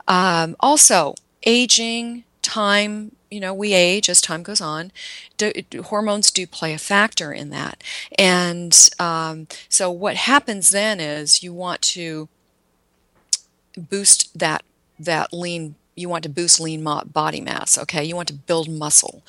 [0.07, 4.93] Um, also, aging, time, you know, we age as time goes on.
[5.39, 5.53] Do,
[5.85, 7.83] hormones do play a factor in that.
[8.19, 12.29] And um, so what happens then is you want to
[13.77, 14.63] boost that
[14.99, 19.23] that lean you want to boost lean body mass okay you want to build muscle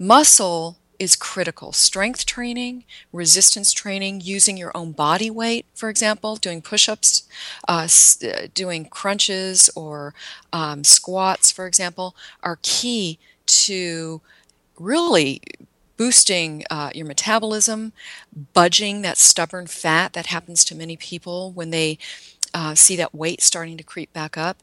[0.00, 6.60] muscle is critical strength training resistance training using your own body weight for example doing
[6.60, 7.22] push-ups
[7.68, 7.86] uh,
[8.24, 10.12] uh, doing crunches or
[10.52, 14.20] um, squats for example are key to
[14.78, 15.40] really
[15.96, 17.92] boosting uh, your metabolism
[18.52, 21.98] budging that stubborn fat that happens to many people when they
[22.52, 24.58] uh, see that weight starting to creep back up,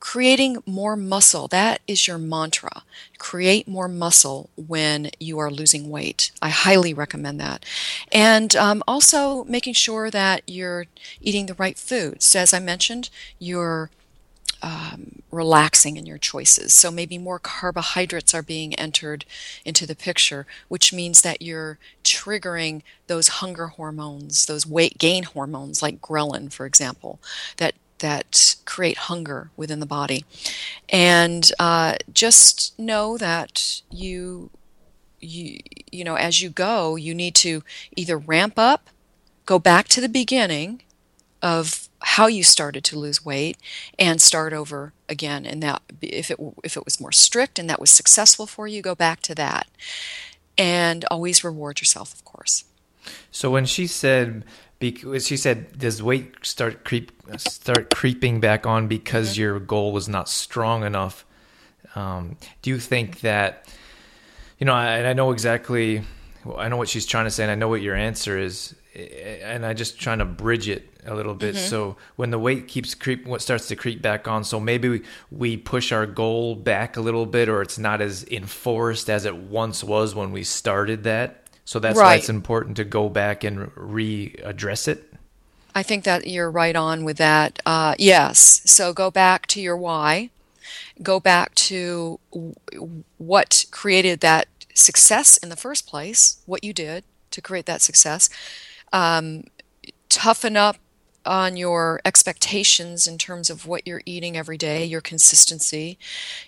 [0.00, 1.48] creating more muscle.
[1.48, 2.82] That is your mantra.
[3.18, 6.30] Create more muscle when you are losing weight.
[6.42, 7.64] I highly recommend that.
[8.12, 10.86] And um, also making sure that you're
[11.20, 12.26] eating the right foods.
[12.26, 13.90] So As I mentioned, you're
[14.62, 16.74] um, relaxing in your choices.
[16.74, 19.24] So maybe more carbohydrates are being entered
[19.64, 25.82] into the picture, which means that you're triggering those hunger hormones, those weight gain hormones
[25.82, 27.20] like ghrelin, for example,
[27.58, 30.24] that that create hunger within the body.
[30.88, 34.50] And uh, just know that you
[35.20, 37.62] you you know as you go, you need to
[37.96, 38.90] either ramp up,
[39.46, 40.82] go back to the beginning
[41.42, 43.58] of how you started to lose weight
[43.98, 47.80] and start over again and that if it if it was more strict and that
[47.80, 49.66] was successful for you go back to that.
[50.56, 52.64] And always reward yourself of course.
[53.32, 54.44] So when she said
[54.78, 59.40] because she said does weight start creep start creeping back on because mm-hmm.
[59.42, 61.24] your goal was not strong enough?
[61.96, 63.66] Um, do you think that
[64.58, 66.04] you know I, I know exactly
[66.56, 69.66] I know what she's trying to say and I know what your answer is and
[69.66, 71.54] I just trying to bridge it a little bit.
[71.54, 71.66] Mm-hmm.
[71.68, 75.02] So when the weight keeps creep, what starts to creep back on, so maybe we,
[75.30, 79.36] we push our goal back a little bit, or it's not as enforced as it
[79.36, 81.48] once was when we started that.
[81.64, 82.04] So that's right.
[82.04, 85.12] why it's important to go back and readdress it.
[85.74, 87.60] I think that you're right on with that.
[87.66, 88.62] Uh, yes.
[88.64, 90.30] So go back to your why.
[91.02, 92.18] Go back to
[93.18, 98.30] what created that success in the first place, what you did to create that success.
[98.92, 99.44] Um,
[100.08, 100.76] toughen up
[101.26, 105.98] on your expectations in terms of what you're eating every day, your consistency,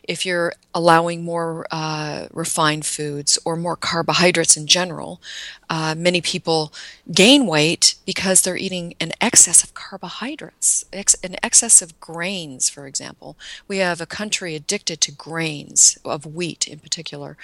[0.03, 5.21] if you're allowing more uh, refined foods or more carbohydrates in general.
[5.69, 6.73] Uh, many people
[7.13, 12.87] gain weight because they're eating an excess of carbohydrates, ex- an excess of grains, for
[12.87, 13.37] example.
[13.67, 17.37] We have a country addicted to grains, of wheat in particular.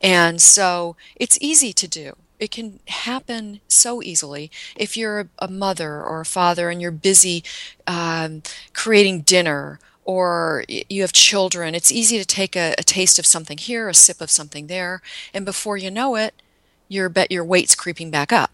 [0.00, 4.50] And so it's easy to do it can happen so easily.
[4.74, 7.44] If you're a, mother or a father and you're busy
[7.86, 13.26] um, creating dinner or you have children it's easy to take a, a, taste of
[13.26, 15.02] something here a sip of something there
[15.34, 16.34] and before you know it
[16.88, 18.50] your bet your weight's creeping back up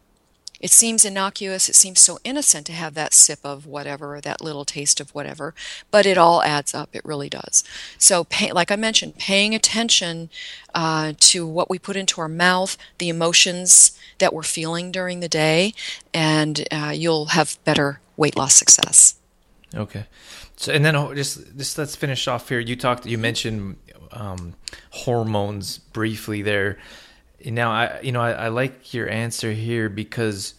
[0.66, 4.40] It seems innocuous, it seems so innocent to have that sip of whatever, or that
[4.40, 5.54] little taste of whatever,
[5.92, 6.88] but it all adds up.
[6.92, 7.62] It really does.
[7.98, 10.28] So, pay, like I mentioned, paying attention
[10.74, 15.28] uh, to what we put into our mouth, the emotions that we're feeling during the
[15.28, 15.72] day,
[16.12, 19.14] and uh, you'll have better weight loss success.
[19.72, 20.06] Okay.
[20.56, 22.58] So, and then oh, just just let's finish off here.
[22.58, 23.76] You talked, you mentioned
[24.10, 24.54] um,
[24.90, 26.76] hormones briefly there.
[27.44, 30.54] Now, I you know I, I, like your answer here because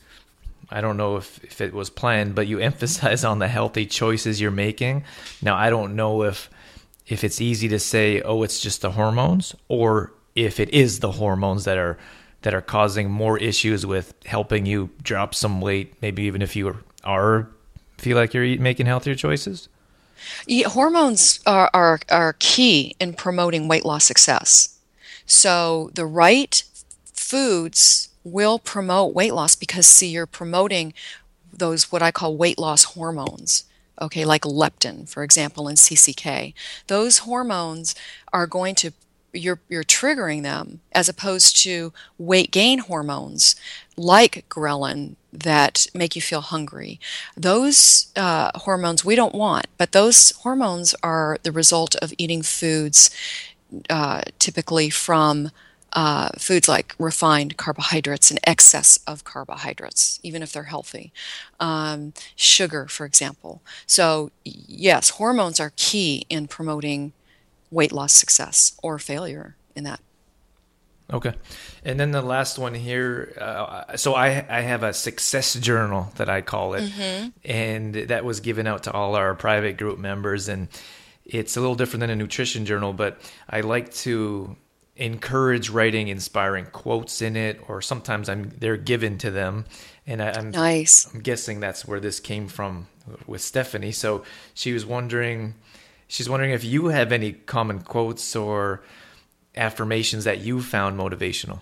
[0.69, 4.39] I don't know if, if it was planned, but you emphasize on the healthy choices
[4.39, 5.03] you're making.
[5.41, 6.49] Now, I don't know if
[7.07, 11.11] if it's easy to say, oh, it's just the hormones, or if it is the
[11.11, 11.97] hormones that are
[12.43, 16.77] that are causing more issues with helping you drop some weight, maybe even if you
[17.03, 17.49] are
[17.97, 19.69] feel like you're making healthier choices.
[20.45, 24.76] Yeah, hormones are, are are key in promoting weight loss success.
[25.27, 26.63] So the right
[27.13, 30.93] foods will promote weight loss because see you're promoting
[31.53, 33.65] those what I call weight loss hormones
[33.99, 36.53] okay like leptin for example and CCK
[36.87, 37.95] those hormones
[38.31, 38.91] are going to
[39.33, 43.55] you're you're triggering them as opposed to weight gain hormones
[43.95, 46.99] like ghrelin that make you feel hungry.
[47.35, 53.09] Those uh, hormones we don't want but those hormones are the result of eating foods
[53.89, 55.51] uh, typically from
[55.93, 61.11] uh, foods like refined carbohydrates and excess of carbohydrates, even if they're healthy.
[61.59, 63.61] Um, sugar, for example.
[63.85, 67.13] So, yes, hormones are key in promoting
[67.71, 69.99] weight loss success or failure in that.
[71.11, 71.33] Okay.
[71.85, 73.33] And then the last one here.
[73.39, 77.29] Uh, so I I have a success journal that I call it, mm-hmm.
[77.45, 80.49] and that was given out to all our private group members.
[80.49, 80.67] And
[81.27, 83.19] it's a little different than a nutrition journal, but
[83.49, 84.55] I like to
[84.95, 89.65] encourage writing inspiring quotes in it, or sometimes I'm they're given to them,
[90.05, 91.07] and I, am nice.
[91.13, 92.87] I'm guessing that's where this came from
[93.25, 93.91] with Stephanie.
[93.91, 94.23] So
[94.53, 95.55] she was wondering,
[96.07, 98.83] she's wondering if you have any common quotes or
[99.55, 101.59] affirmations that you found motivational.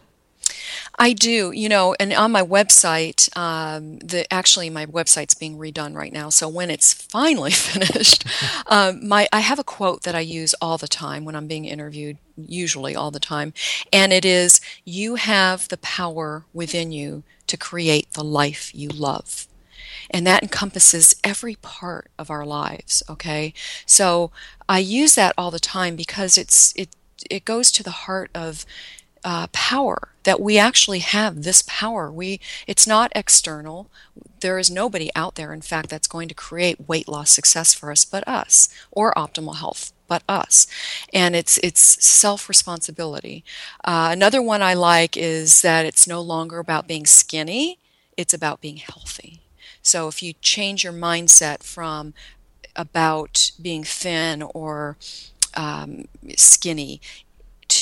[0.97, 5.93] I do, you know, and on my website, um, the actually my website's being redone
[5.93, 6.29] right now.
[6.29, 8.25] So when it's finally finished,
[8.67, 11.65] um, my I have a quote that I use all the time when I'm being
[11.65, 13.53] interviewed, usually all the time,
[13.91, 19.47] and it is, "You have the power within you to create the life you love."
[20.09, 23.03] And that encompasses every part of our lives.
[23.09, 23.53] Okay,
[23.85, 24.31] so
[24.69, 26.89] I use that all the time because it's it
[27.29, 28.65] it goes to the heart of
[29.25, 32.11] uh, power that we actually have this power.
[32.11, 33.89] We it's not external.
[34.41, 37.91] There is nobody out there in fact that's going to create weight loss success for
[37.91, 40.67] us but us or optimal health but us.
[41.13, 43.43] And it's it's self responsibility
[43.83, 47.79] uh, another one i like is that it's no longer about being skinny
[48.17, 49.41] it's about being healthy.
[49.81, 52.13] So if you change your mindset from
[52.75, 54.97] about being thin or
[55.55, 56.05] um,
[56.37, 57.01] skinny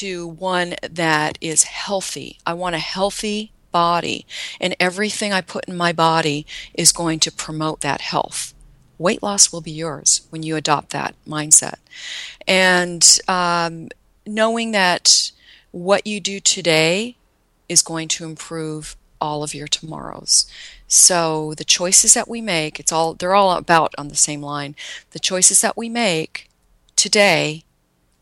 [0.03, 2.37] to one that is healthy.
[2.45, 4.25] I want a healthy body,
[4.59, 8.53] and everything I put in my body is going to promote that health.
[8.97, 11.75] Weight loss will be yours when you adopt that mindset.
[12.45, 13.87] And um,
[14.27, 15.31] knowing that
[15.71, 17.15] what you do today
[17.69, 20.45] is going to improve all of your tomorrows.
[20.85, 24.75] So the choices that we make, it's all they're all about on the same line.
[25.11, 26.49] The choices that we make
[26.97, 27.63] today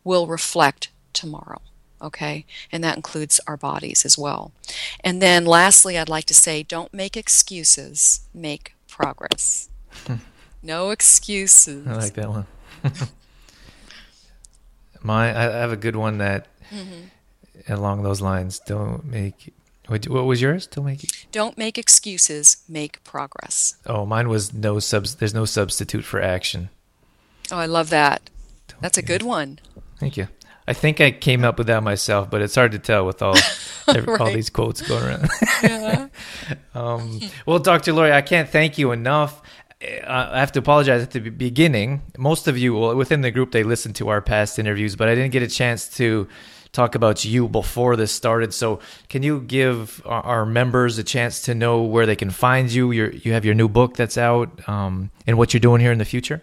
[0.04, 1.60] will reflect tomorrow.
[2.02, 4.52] Okay, and that includes our bodies as well.
[5.00, 9.68] And then lastly, I'd like to say don't make excuses, make progress.
[10.62, 11.86] no excuses.
[11.86, 12.46] I like that one.
[15.02, 17.72] My, I have a good one that mm-hmm.
[17.72, 18.60] along those lines.
[18.60, 19.52] Don't make.
[19.88, 20.66] What, was yours?
[20.66, 21.26] Don't make.
[21.32, 22.62] Don't make excuses.
[22.68, 23.76] Make progress.
[23.84, 25.16] Oh, mine was no subs.
[25.16, 26.70] There's no substitute for action.
[27.50, 28.30] Oh, I love that.
[28.68, 29.58] Don't That's a good one.
[29.98, 30.28] Thank you.
[30.66, 33.36] I think I came up with that myself, but it's hard to tell with all
[33.88, 34.20] every, right.
[34.20, 35.28] all these quotes going around.
[35.62, 36.08] yeah.
[36.74, 37.92] um, well, Dr.
[37.92, 39.42] Lori, I can't thank you enough.
[39.82, 42.02] Uh, I have to apologize at the beginning.
[42.16, 45.16] Most of you, well, within the group, they listened to our past interviews, but I
[45.16, 46.28] didn't get a chance to
[46.70, 48.54] talk about you before this started.
[48.54, 52.92] So, can you give our, members a chance to know where they can find you?
[52.92, 55.98] Your, you have your new book that's out, um, and what you're doing here in
[55.98, 56.42] the future.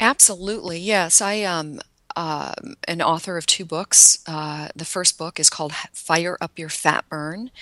[0.00, 1.20] Absolutely, yes.
[1.20, 1.80] I um,
[2.18, 2.52] uh,
[2.88, 4.18] an author of two books.
[4.26, 7.52] Uh, the first book is called Fire Up Your Fat Burn.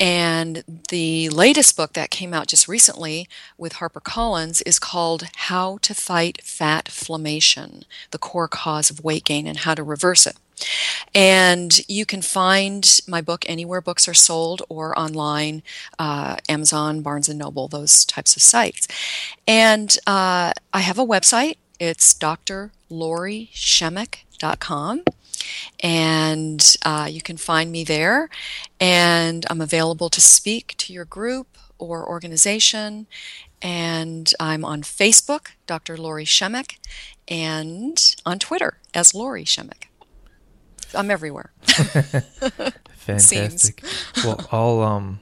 [0.00, 5.94] And the latest book that came out just recently with HarperCollins is called How to
[5.94, 10.36] Fight Fat Inflammation, the core cause of weight gain and how to reverse it.
[11.14, 15.62] And you can find my book anywhere books are sold or online,
[16.00, 18.88] uh, Amazon, Barnes and Noble, those types of sites.
[19.46, 21.58] And uh, I have a website.
[21.78, 22.12] It's
[22.90, 25.04] drlorishemek.com
[25.82, 28.28] and uh, you can find me there.
[28.78, 33.06] And I'm available to speak to your group or organization.
[33.62, 35.96] And I'm on Facebook, Dr.
[35.96, 36.76] Lori Shemek,
[37.28, 39.84] and on Twitter as Lori Shemek.
[40.94, 41.52] I'm everywhere.
[42.96, 43.84] Fantastic.
[44.24, 45.20] well, I'll um,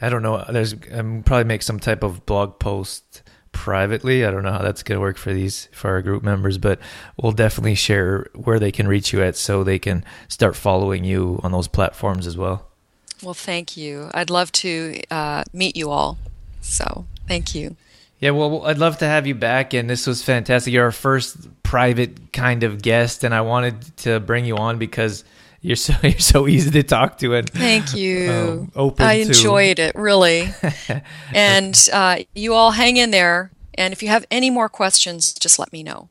[0.00, 0.44] I don't know.
[0.48, 3.22] There's I'm probably make some type of blog post
[3.52, 4.24] privately.
[4.24, 6.78] I don't know how that's going to work for these for our group members, but
[7.20, 11.40] we'll definitely share where they can reach you at so they can start following you
[11.42, 12.66] on those platforms as well.
[13.22, 14.10] Well, thank you.
[14.14, 16.18] I'd love to uh, meet you all.
[16.62, 17.76] So, thank you.
[18.18, 20.72] Yeah, well, I'd love to have you back, and this was fantastic.
[20.72, 25.24] You're our first private kind of guest, and I wanted to bring you on because
[25.60, 28.30] you're so you're so easy to talk to and thank you.
[28.30, 29.82] um, open i enjoyed to...
[29.82, 30.48] it really.
[31.34, 33.52] And uh, you all hang in there.
[33.74, 36.08] And if you have any more questions just let me know.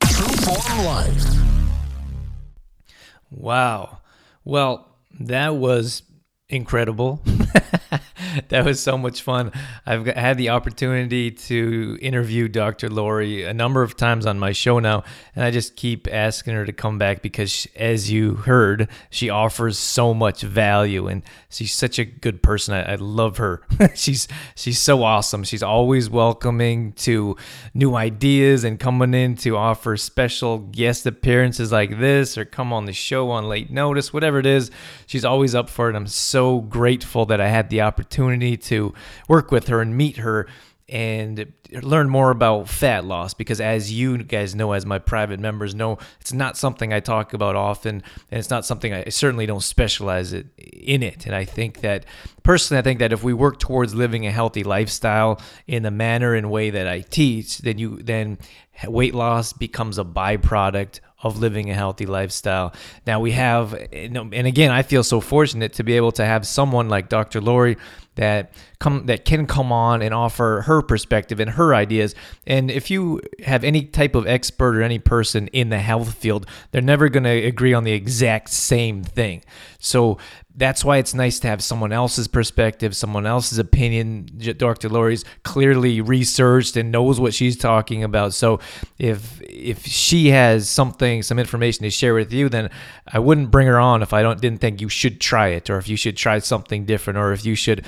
[3.30, 3.98] Wow.
[4.44, 4.86] Well
[5.20, 6.02] that was
[6.48, 7.22] incredible
[8.48, 9.52] that was so much fun.
[9.86, 12.88] I've had the opportunity to interview Dr.
[12.88, 15.04] Lori a number of times on my show now,
[15.34, 19.30] and I just keep asking her to come back because, she, as you heard, she
[19.30, 22.74] offers so much value, and she's such a good person.
[22.74, 23.62] I, I love her.
[23.94, 25.44] she's she's so awesome.
[25.44, 27.36] She's always welcoming to
[27.74, 32.84] new ideas and coming in to offer special guest appearances like this, or come on
[32.84, 34.70] the show on late notice, whatever it is.
[35.06, 35.96] She's always up for it.
[35.96, 38.94] I'm so grateful that I had the opportunity opportunity to
[39.28, 40.46] work with her and meet her
[40.88, 41.52] and
[41.82, 45.96] learn more about fat loss because as you guys know as my private members know
[46.20, 50.32] it's not something I talk about often and it's not something I certainly don't specialize
[50.32, 51.26] it in it.
[51.26, 52.06] And I think that
[52.42, 56.34] personally I think that if we work towards living a healthy lifestyle in the manner
[56.34, 58.38] and way that I teach then you then
[58.84, 62.72] weight loss becomes a byproduct of living a healthy lifestyle.
[63.06, 66.88] Now we have, and again, I feel so fortunate to be able to have someone
[66.88, 67.40] like Dr.
[67.40, 67.76] Lori
[68.16, 72.14] that come that can come on and offer her perspective and her ideas.
[72.46, 76.46] And if you have any type of expert or any person in the health field,
[76.70, 79.42] they're never going to agree on the exact same thing.
[79.78, 80.18] So
[80.60, 84.28] that's why it's nice to have someone else's perspective, someone else's opinion.
[84.58, 84.90] Dr.
[84.90, 88.34] Lori's clearly researched and knows what she's talking about.
[88.34, 88.60] So
[88.98, 92.68] if if she has something, some information to share with you, then
[93.08, 95.78] I wouldn't bring her on if I don't didn't think you should try it, or
[95.78, 97.86] if you should try something different, or if you should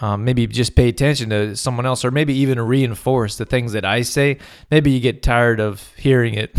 [0.00, 3.84] um, maybe just pay attention to someone else, or maybe even reinforce the things that
[3.84, 4.38] I say.
[4.70, 6.54] Maybe you get tired of hearing it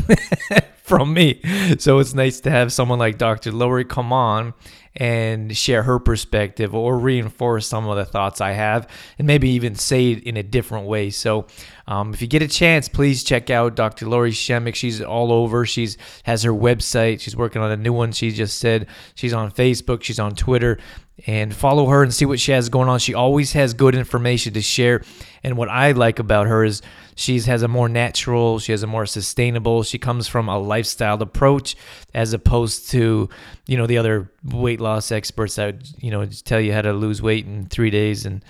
[0.88, 1.42] from me.
[1.80, 3.52] So it's nice to have someone like Dr.
[3.52, 4.54] Lori come on
[4.96, 9.76] and share her perspective or reinforce some of the thoughts I have and maybe even
[9.76, 11.10] say it in a different way.
[11.10, 11.46] So
[11.88, 14.08] um, if you get a chance, please check out Dr.
[14.08, 14.76] Lori Shemek.
[14.76, 15.66] She's all over.
[15.66, 17.20] She's has her website.
[17.20, 18.14] She's working on a new one.
[18.14, 20.04] She just said she's on Facebook.
[20.04, 20.80] She's on Twitter
[21.26, 23.00] and follow her and see what she has going on.
[23.00, 25.04] She always has good information to share.
[25.44, 26.82] And what I like about her is
[27.16, 31.22] she has a more natural, she has a more sustainable, she comes from a lifestyle
[31.22, 31.76] approach
[32.14, 33.30] as opposed to,
[33.66, 37.22] you know, the other weight loss experts that, you know, tell you how to lose
[37.22, 38.44] weight in three days and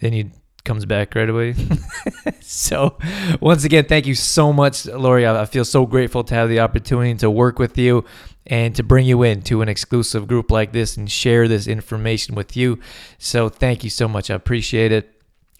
[0.00, 0.30] then you
[0.70, 1.52] comes back right away.
[2.40, 2.96] so,
[3.40, 5.26] once again, thank you so much, Lori.
[5.26, 8.04] I feel so grateful to have the opportunity to work with you
[8.46, 12.56] and to bring you into an exclusive group like this and share this information with
[12.56, 12.78] you.
[13.18, 14.30] So thank you so much.
[14.30, 15.12] I appreciate it.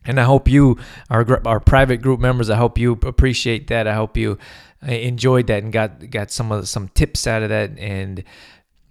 [0.05, 0.79] And I hope you,
[1.11, 3.89] our, our private group members, I hope you appreciate that.
[3.89, 4.39] I hope you
[4.87, 8.23] uh, enjoyed that and got got some of some tips out of that, and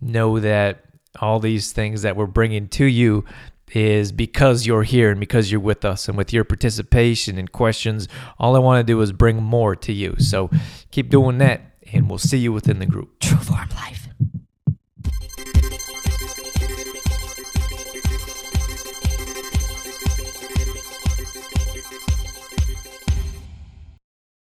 [0.01, 0.83] know that
[1.21, 3.23] all these things that we're bringing to you
[3.75, 8.07] is because you're here and because you're with us and with your participation and questions.
[8.37, 10.15] All I want to do is bring more to you.
[10.19, 10.49] So
[10.91, 11.61] keep doing that,
[11.93, 13.19] and we'll see you within the group.
[13.19, 13.69] True form